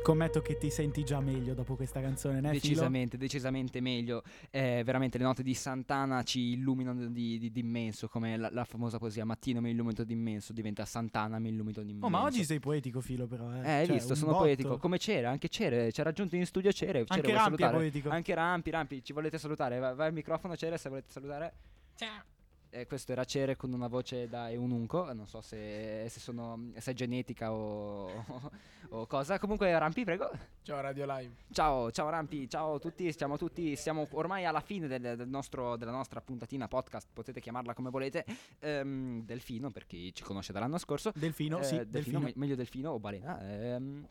Scommetto 0.00 0.40
che 0.40 0.56
ti 0.56 0.70
senti 0.70 1.02
già 1.04 1.20
meglio 1.20 1.54
dopo 1.54 1.74
questa 1.74 2.00
canzone, 2.00 2.34
né? 2.40 2.48
Filo? 2.50 2.60
Decisamente, 2.60 3.16
decisamente 3.18 3.80
meglio. 3.80 4.22
Eh, 4.50 4.82
veramente 4.84 5.18
le 5.18 5.24
note 5.24 5.42
di 5.42 5.52
Santana 5.54 6.22
ci 6.22 6.52
illuminano 6.52 7.08
di, 7.08 7.38
di- 7.38 7.50
di 7.50 7.60
immenso, 7.60 8.08
come 8.08 8.36
la, 8.36 8.48
la 8.50 8.64
famosa 8.64 8.98
poesia 8.98 9.24
Mattino 9.24 9.60
mi 9.60 9.70
illumino 9.70 10.04
di 10.04 10.12
immenso, 10.12 10.52
diventa 10.52 10.84
Santana 10.84 11.38
mi 11.38 11.48
illumino 11.50 11.82
di 11.82 11.90
immenso. 11.90 12.06
Oh, 12.06 12.10
ma 12.10 12.22
oggi 12.22 12.44
sei 12.44 12.60
poetico, 12.60 13.00
Filo, 13.00 13.26
però. 13.26 13.52
Eh, 13.52 13.58
Eh, 13.58 13.70
hai 13.70 13.86
Cioè, 13.86 13.94
visto, 13.96 14.14
sono 14.14 14.30
botto. 14.30 14.44
poetico. 14.44 14.78
Come 14.78 14.98
c'era, 14.98 15.30
anche 15.30 15.48
Cere, 15.48 15.90
ci 15.92 16.00
ha 16.00 16.04
raggiunto 16.04 16.36
in 16.36 16.46
studio 16.46 16.72
Cere. 16.72 17.04
Cere 17.04 17.20
Anche 17.20 17.32
Rampi 17.32 17.32
è 17.32 17.42
salutare? 17.42 17.76
poetico. 17.76 18.08
Anche 18.10 18.34
Rampi, 18.34 18.70
Rampi, 18.70 19.04
ci 19.04 19.12
volete 19.12 19.36
salutare? 19.36 19.78
Vai, 19.78 19.94
vai 19.94 20.06
al 20.06 20.12
microfono 20.14 20.56
Cere 20.56 20.78
se 20.78 20.88
volete 20.88 21.10
salutare. 21.10 21.52
Ciao. 21.96 22.22
Eh, 22.70 22.86
questo 22.86 23.12
era 23.12 23.24
Cere 23.24 23.56
con 23.56 23.72
una 23.72 23.86
voce 23.88 24.28
da 24.28 24.50
eununco, 24.50 25.10
non 25.14 25.26
so 25.26 25.40
se, 25.40 26.04
se, 26.10 26.20
sono, 26.20 26.70
se 26.76 26.90
è 26.90 26.94
genetica 26.94 27.50
o, 27.50 28.24
o 28.90 29.06
cosa. 29.06 29.38
Comunque 29.38 29.76
Rampi, 29.78 30.04
prego. 30.04 30.30
Ciao 30.62 30.78
Radio 30.82 31.06
Live. 31.06 31.34
Ciao, 31.50 31.90
ciao 31.90 32.10
Rampi, 32.10 32.46
ciao 32.46 32.74
a 32.74 32.78
tutti, 32.78 33.10
siamo 33.12 33.38
tutti, 33.38 33.74
siamo 33.74 34.06
ormai 34.10 34.44
alla 34.44 34.60
fine 34.60 34.86
del, 34.86 35.16
del 35.16 35.28
nostro, 35.28 35.76
della 35.76 35.92
nostra 35.92 36.20
puntatina 36.20 36.68
podcast, 36.68 37.08
potete 37.10 37.40
chiamarla 37.40 37.72
come 37.72 37.88
volete, 37.88 38.26
ehm, 38.58 39.24
Delfino 39.24 39.70
per 39.70 39.86
chi 39.86 40.14
ci 40.14 40.22
conosce 40.22 40.52
dall'anno 40.52 40.76
scorso. 40.76 41.10
Delfino, 41.14 41.60
Eh, 41.60 41.64
sì, 41.64 41.76
delfino, 41.76 41.90
delfino. 41.92 42.20
me- 42.20 42.32
meglio 42.36 42.54
delfino 42.54 42.90
o 42.90 42.98
balena. 42.98 43.40
ehm. 43.50 44.06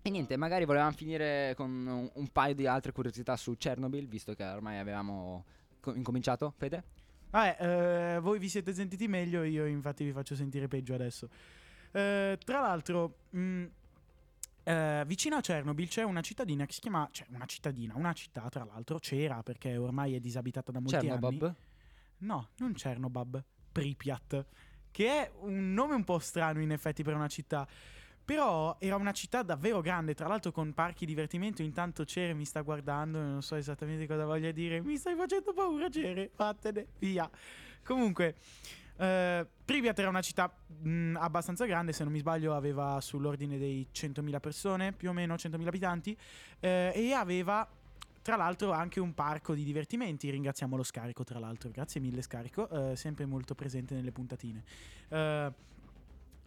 E 0.00 0.08
niente, 0.08 0.38
magari 0.38 0.64
volevamo 0.64 0.92
finire 0.92 1.52
con 1.54 1.68
un, 1.70 2.10
un 2.14 2.28
paio 2.28 2.54
di 2.54 2.66
altre 2.66 2.92
curiosità 2.92 3.36
su 3.36 3.54
Chernobyl, 3.58 4.08
visto 4.08 4.32
che 4.32 4.44
ormai 4.44 4.78
avevamo 4.78 5.44
co- 5.80 5.92
incominciato, 5.92 6.54
Fede? 6.56 6.82
Vabbè, 7.30 7.56
eh, 8.16 8.20
voi 8.20 8.38
vi 8.38 8.48
siete 8.48 8.72
sentiti 8.72 9.06
meglio, 9.08 9.42
io 9.44 9.66
infatti 9.66 10.04
vi 10.04 10.12
faccio 10.12 10.34
sentire 10.34 10.68
peggio 10.68 10.94
adesso. 10.94 11.28
Eh, 11.92 12.38
tra 12.44 12.60
l'altro, 12.60 13.18
mh, 13.30 13.64
eh, 14.64 15.04
vicino 15.06 15.36
a 15.36 15.40
Chernobyl 15.40 15.88
c'è 15.88 16.02
una 16.02 16.20
cittadina 16.20 16.66
che 16.66 16.72
si 16.72 16.80
chiama... 16.80 17.08
Cioè, 17.10 17.26
una 17.30 17.46
cittadina, 17.46 17.94
una 17.96 18.12
città 18.12 18.48
tra 18.48 18.64
l'altro, 18.64 18.98
c'era 18.98 19.42
perché 19.42 19.76
ormai 19.76 20.14
è 20.14 20.20
disabitata 20.20 20.72
da 20.72 20.80
molti 20.80 20.96
anni. 20.96 21.08
Chernobyl? 21.08 21.54
No, 22.18 22.48
non 22.58 22.72
Chernobab, 22.72 23.42
Pripyat, 23.72 24.46
che 24.90 25.06
è 25.06 25.30
un 25.40 25.72
nome 25.72 25.94
un 25.94 26.04
po' 26.04 26.18
strano 26.18 26.60
in 26.60 26.70
effetti 26.72 27.02
per 27.02 27.14
una 27.14 27.28
città. 27.28 27.66
Però 28.30 28.76
era 28.78 28.94
una 28.94 29.10
città 29.10 29.42
davvero 29.42 29.80
grande, 29.80 30.14
tra 30.14 30.28
l'altro 30.28 30.52
con 30.52 30.72
parchi 30.72 31.04
divertimento. 31.04 31.62
Intanto 31.62 32.04
Cere 32.04 32.32
mi 32.32 32.44
sta 32.44 32.60
guardando 32.60 33.18
e 33.18 33.22
non 33.22 33.42
so 33.42 33.56
esattamente 33.56 34.06
cosa 34.06 34.24
voglia 34.24 34.52
dire. 34.52 34.80
Mi 34.82 34.96
stai 34.96 35.16
facendo 35.16 35.52
paura, 35.52 35.90
Cere, 35.90 36.30
vattene, 36.36 36.86
via. 37.00 37.28
Comunque, 37.82 38.36
eh, 38.98 39.44
Pripyat 39.64 39.98
era 39.98 40.08
una 40.10 40.20
città 40.20 40.48
mh, 40.48 41.16
abbastanza 41.18 41.64
grande, 41.64 41.92
se 41.92 42.04
non 42.04 42.12
mi 42.12 42.20
sbaglio 42.20 42.54
aveva 42.54 43.00
sull'ordine 43.00 43.58
dei 43.58 43.88
100.000 43.92 44.38
persone, 44.38 44.92
più 44.92 45.08
o 45.08 45.12
meno 45.12 45.34
100.000 45.34 45.66
abitanti, 45.66 46.16
eh, 46.60 46.92
e 46.94 47.12
aveva 47.12 47.68
tra 48.22 48.36
l'altro 48.36 48.70
anche 48.70 49.00
un 49.00 49.12
parco 49.12 49.54
di 49.54 49.64
divertimenti, 49.64 50.30
ringraziamo 50.30 50.76
lo 50.76 50.84
scarico 50.84 51.24
tra 51.24 51.40
l'altro, 51.40 51.70
grazie 51.70 52.00
mille 52.00 52.22
scarico, 52.22 52.68
eh, 52.92 52.94
sempre 52.94 53.24
molto 53.24 53.56
presente 53.56 53.94
nelle 53.94 54.12
puntatine. 54.12 54.62
Eh, 55.08 55.52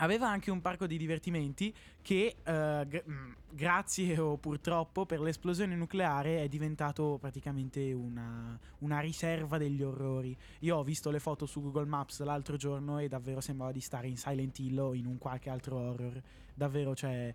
aveva 0.03 0.29
anche 0.29 0.51
un 0.51 0.61
parco 0.61 0.85
di 0.85 0.97
divertimenti 0.97 1.73
che 2.01 2.35
eh, 2.43 2.85
gra- 2.87 3.03
mh, 3.05 3.35
grazie 3.49 4.19
o 4.19 4.37
purtroppo 4.37 5.05
per 5.05 5.21
l'esplosione 5.21 5.75
nucleare 5.75 6.43
è 6.43 6.47
diventato 6.47 7.17
praticamente 7.19 7.93
una, 7.93 8.59
una 8.79 8.99
riserva 8.99 9.57
degli 9.57 9.81
orrori. 9.81 10.35
Io 10.59 10.77
ho 10.77 10.83
visto 10.83 11.09
le 11.09 11.19
foto 11.19 11.45
su 11.45 11.61
Google 11.61 11.85
Maps 11.85 12.21
l'altro 12.21 12.57
giorno 12.57 12.99
e 12.99 13.07
davvero 13.07 13.41
sembrava 13.41 13.71
di 13.71 13.81
stare 13.81 14.07
in 14.07 14.17
Silent 14.17 14.59
Hill 14.59 14.77
o 14.77 14.93
in 14.93 15.05
un 15.05 15.17
qualche 15.17 15.49
altro 15.49 15.77
horror. 15.77 16.21
Davvero, 16.53 16.93
cioè, 16.93 17.33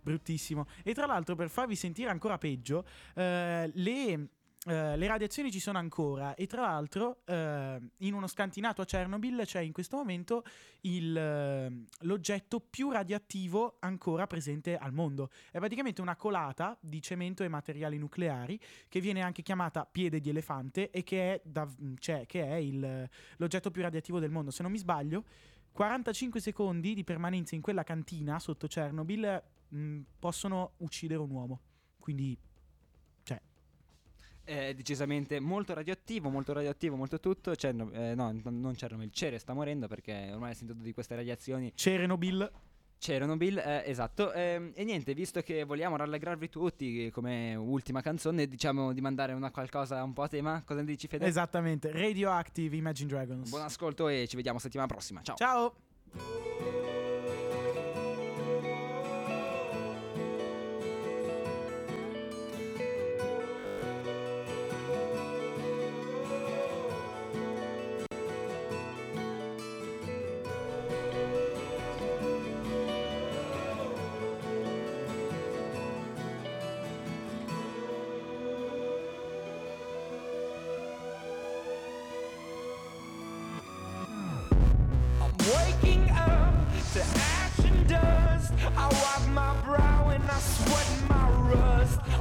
bruttissimo. 0.00 0.66
E 0.84 0.94
tra 0.94 1.06
l'altro, 1.06 1.34
per 1.34 1.48
farvi 1.48 1.74
sentire 1.74 2.10
ancora 2.10 2.38
peggio, 2.38 2.84
eh, 3.14 3.68
le 3.74 4.28
eh, 4.66 4.94
le 4.96 5.06
radiazioni 5.06 5.50
ci 5.50 5.58
sono 5.58 5.78
ancora 5.78 6.34
e 6.34 6.46
tra 6.46 6.60
l'altro 6.62 7.22
eh, 7.24 7.80
in 7.98 8.12
uno 8.12 8.26
scantinato 8.26 8.82
a 8.82 8.84
Chernobyl 8.84 9.42
c'è 9.46 9.60
in 9.60 9.72
questo 9.72 9.96
momento 9.96 10.44
il, 10.82 11.16
eh, 11.16 11.84
l'oggetto 12.00 12.60
più 12.60 12.90
radioattivo 12.90 13.78
ancora 13.80 14.26
presente 14.26 14.76
al 14.76 14.92
mondo. 14.92 15.30
È 15.50 15.58
praticamente 15.58 16.02
una 16.02 16.14
colata 16.14 16.76
di 16.78 17.00
cemento 17.00 17.42
e 17.42 17.48
materiali 17.48 17.96
nucleari 17.96 18.60
che 18.88 19.00
viene 19.00 19.22
anche 19.22 19.40
chiamata 19.40 19.86
piede 19.86 20.20
di 20.20 20.28
elefante 20.28 20.90
e 20.90 21.02
che 21.04 21.34
è, 21.34 21.40
da- 21.42 21.68
cioè, 21.98 22.26
che 22.26 22.44
è 22.44 22.54
il- 22.56 23.08
l'oggetto 23.38 23.70
più 23.70 23.80
radioattivo 23.80 24.18
del 24.18 24.30
mondo. 24.30 24.50
Se 24.50 24.62
non 24.62 24.72
mi 24.72 24.78
sbaglio, 24.78 25.24
45 25.72 26.38
secondi 26.38 26.92
di 26.94 27.04
permanenza 27.04 27.54
in 27.54 27.62
quella 27.62 27.82
cantina 27.82 28.38
sotto 28.38 28.66
Chernobyl 28.66 29.42
mh, 29.68 30.00
possono 30.18 30.72
uccidere 30.78 31.20
un 31.20 31.30
uomo. 31.30 31.60
Quindi 31.98 32.36
È 34.50 34.74
decisamente 34.74 35.38
molto 35.38 35.74
radioattivo, 35.74 36.28
molto 36.28 36.52
radioattivo, 36.52 36.96
molto 36.96 37.20
tutto. 37.20 37.54
Cerno- 37.54 37.90
eh, 37.92 38.14
no, 38.16 38.34
non 38.42 38.74
Chernobyl, 38.74 39.06
il 39.06 39.12
Cere 39.12 39.38
sta 39.38 39.54
morendo 39.54 39.86
perché 39.86 40.30
ormai 40.32 40.50
ha 40.50 40.54
sentito 40.54 40.82
di 40.82 40.92
queste 40.92 41.14
radiazioni. 41.14 41.72
Chernobyl 41.74 42.50
Chernobyl, 43.00 43.58
eh, 43.58 43.82
esatto. 43.86 44.30
Ehm, 44.32 44.72
e 44.74 44.84
niente, 44.84 45.14
visto 45.14 45.40
che 45.40 45.64
vogliamo 45.64 45.96
rallegrarvi 45.96 46.50
tutti 46.50 47.06
eh, 47.06 47.10
come 47.10 47.54
ultima 47.54 48.02
canzone, 48.02 48.46
diciamo 48.46 48.92
di 48.92 49.00
mandare 49.00 49.32
una 49.32 49.50
qualcosa 49.50 50.02
un 50.02 50.12
po' 50.12 50.22
a 50.22 50.28
tema. 50.28 50.62
Cosa 50.66 50.80
ne 50.80 50.86
dici, 50.86 51.08
Fede? 51.08 51.24
Esattamente, 51.24 51.90
Radioactive 51.92 52.76
Imagine 52.76 53.08
Dragons. 53.08 53.48
Buon 53.48 53.62
ascolto 53.62 54.06
e 54.08 54.26
ci 54.28 54.36
vediamo 54.36 54.58
settimana 54.58 54.86
prossima. 54.86 55.22
Ciao. 55.22 55.36
Ciao! 55.36 56.79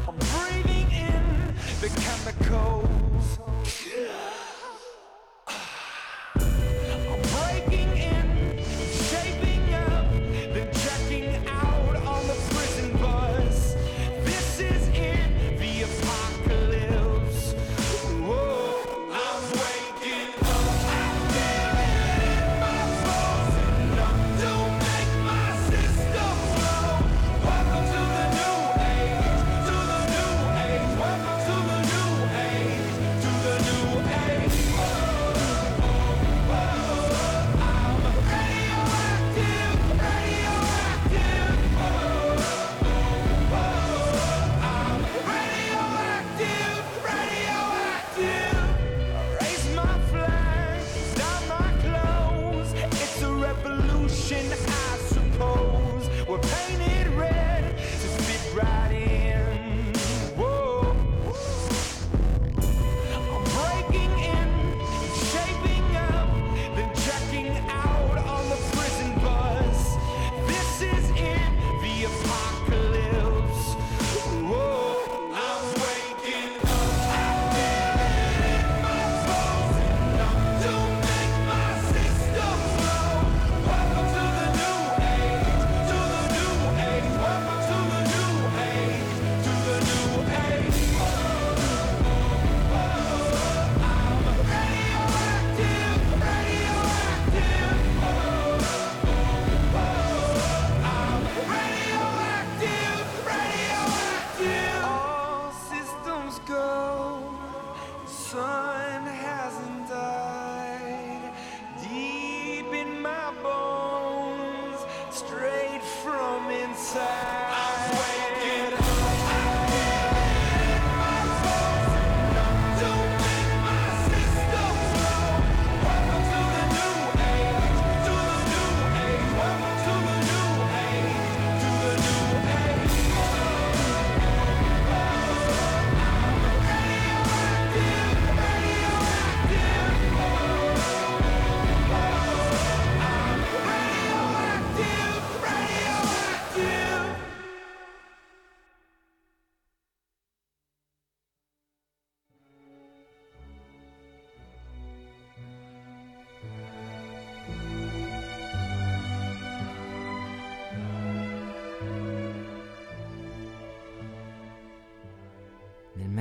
I'm 0.07 0.15
breathing 0.15 0.91
in 0.91 1.53
the 1.81 1.89
chemicals. 1.89 2.98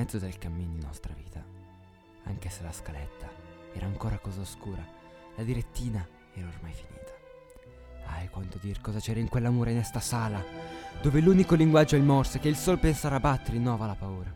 Mezzo 0.09 0.25
del 0.25 0.39
cammino 0.39 0.73
di 0.73 0.81
nostra 0.81 1.13
vita, 1.13 1.45
anche 2.23 2.49
se 2.49 2.63
la 2.63 2.71
scaletta 2.71 3.29
era 3.73 3.85
ancora 3.85 4.17
cosa 4.17 4.41
oscura, 4.41 4.83
la 5.35 5.43
direttina 5.43 6.03
era 6.33 6.47
ormai 6.47 6.73
finita. 6.73 7.13
Ah, 8.07 8.23
e 8.23 8.29
quanto 8.31 8.57
dir 8.57 8.81
cosa 8.81 8.99
c'era 8.99 9.19
in 9.19 9.29
quella 9.29 9.51
mura 9.51 9.69
in 9.69 9.77
esta 9.77 9.99
sala, 9.99 10.43
dove 10.99 11.21
l'unico 11.21 11.53
linguaggio 11.53 11.93
è 11.93 11.99
il 11.99 12.05
morse 12.05 12.39
che 12.39 12.47
il 12.47 12.55
sol 12.55 12.79
pensare 12.79 13.13
a 13.13 13.19
battere 13.19 13.57
innova 13.57 13.85
la 13.85 13.93
paura. 13.93 14.33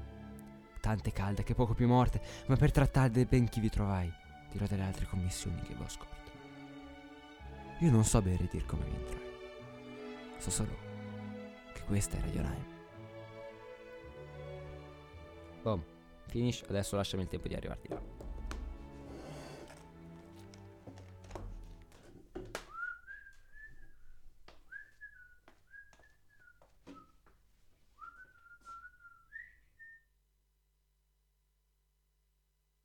tante 0.80 1.12
calde 1.12 1.42
che 1.42 1.56
poco 1.56 1.74
più 1.74 1.88
morte, 1.88 2.22
ma 2.46 2.56
per 2.56 2.72
trattarle 2.72 3.26
ben 3.26 3.50
chi 3.50 3.60
vi 3.60 3.70
trovai, 3.70 4.14
dirò 4.52 4.68
delle 4.68 4.84
altre 4.84 5.08
commissioni 5.08 5.60
che 5.62 5.72
avevo 5.72 5.90
scorto. 5.90 6.32
Io 7.80 7.90
non 7.90 8.06
so 8.06 8.22
bene 8.22 8.48
dir 8.52 8.64
come 8.68 8.86
vi 8.86 8.94
entrai. 8.94 9.32
So 10.38 10.52
solo 10.52 10.78
che 11.74 11.82
questa 11.88 12.20
Radio 12.20 12.42
Lime. 12.42 12.73
Boom, 15.64 15.82
finish, 16.28 16.62
adesso 16.68 16.98
lasciami 16.98 17.24
il 17.24 17.30
tempo 17.30 17.48
di 17.48 17.56
arrivarti 17.56 17.88
là. 17.88 18.23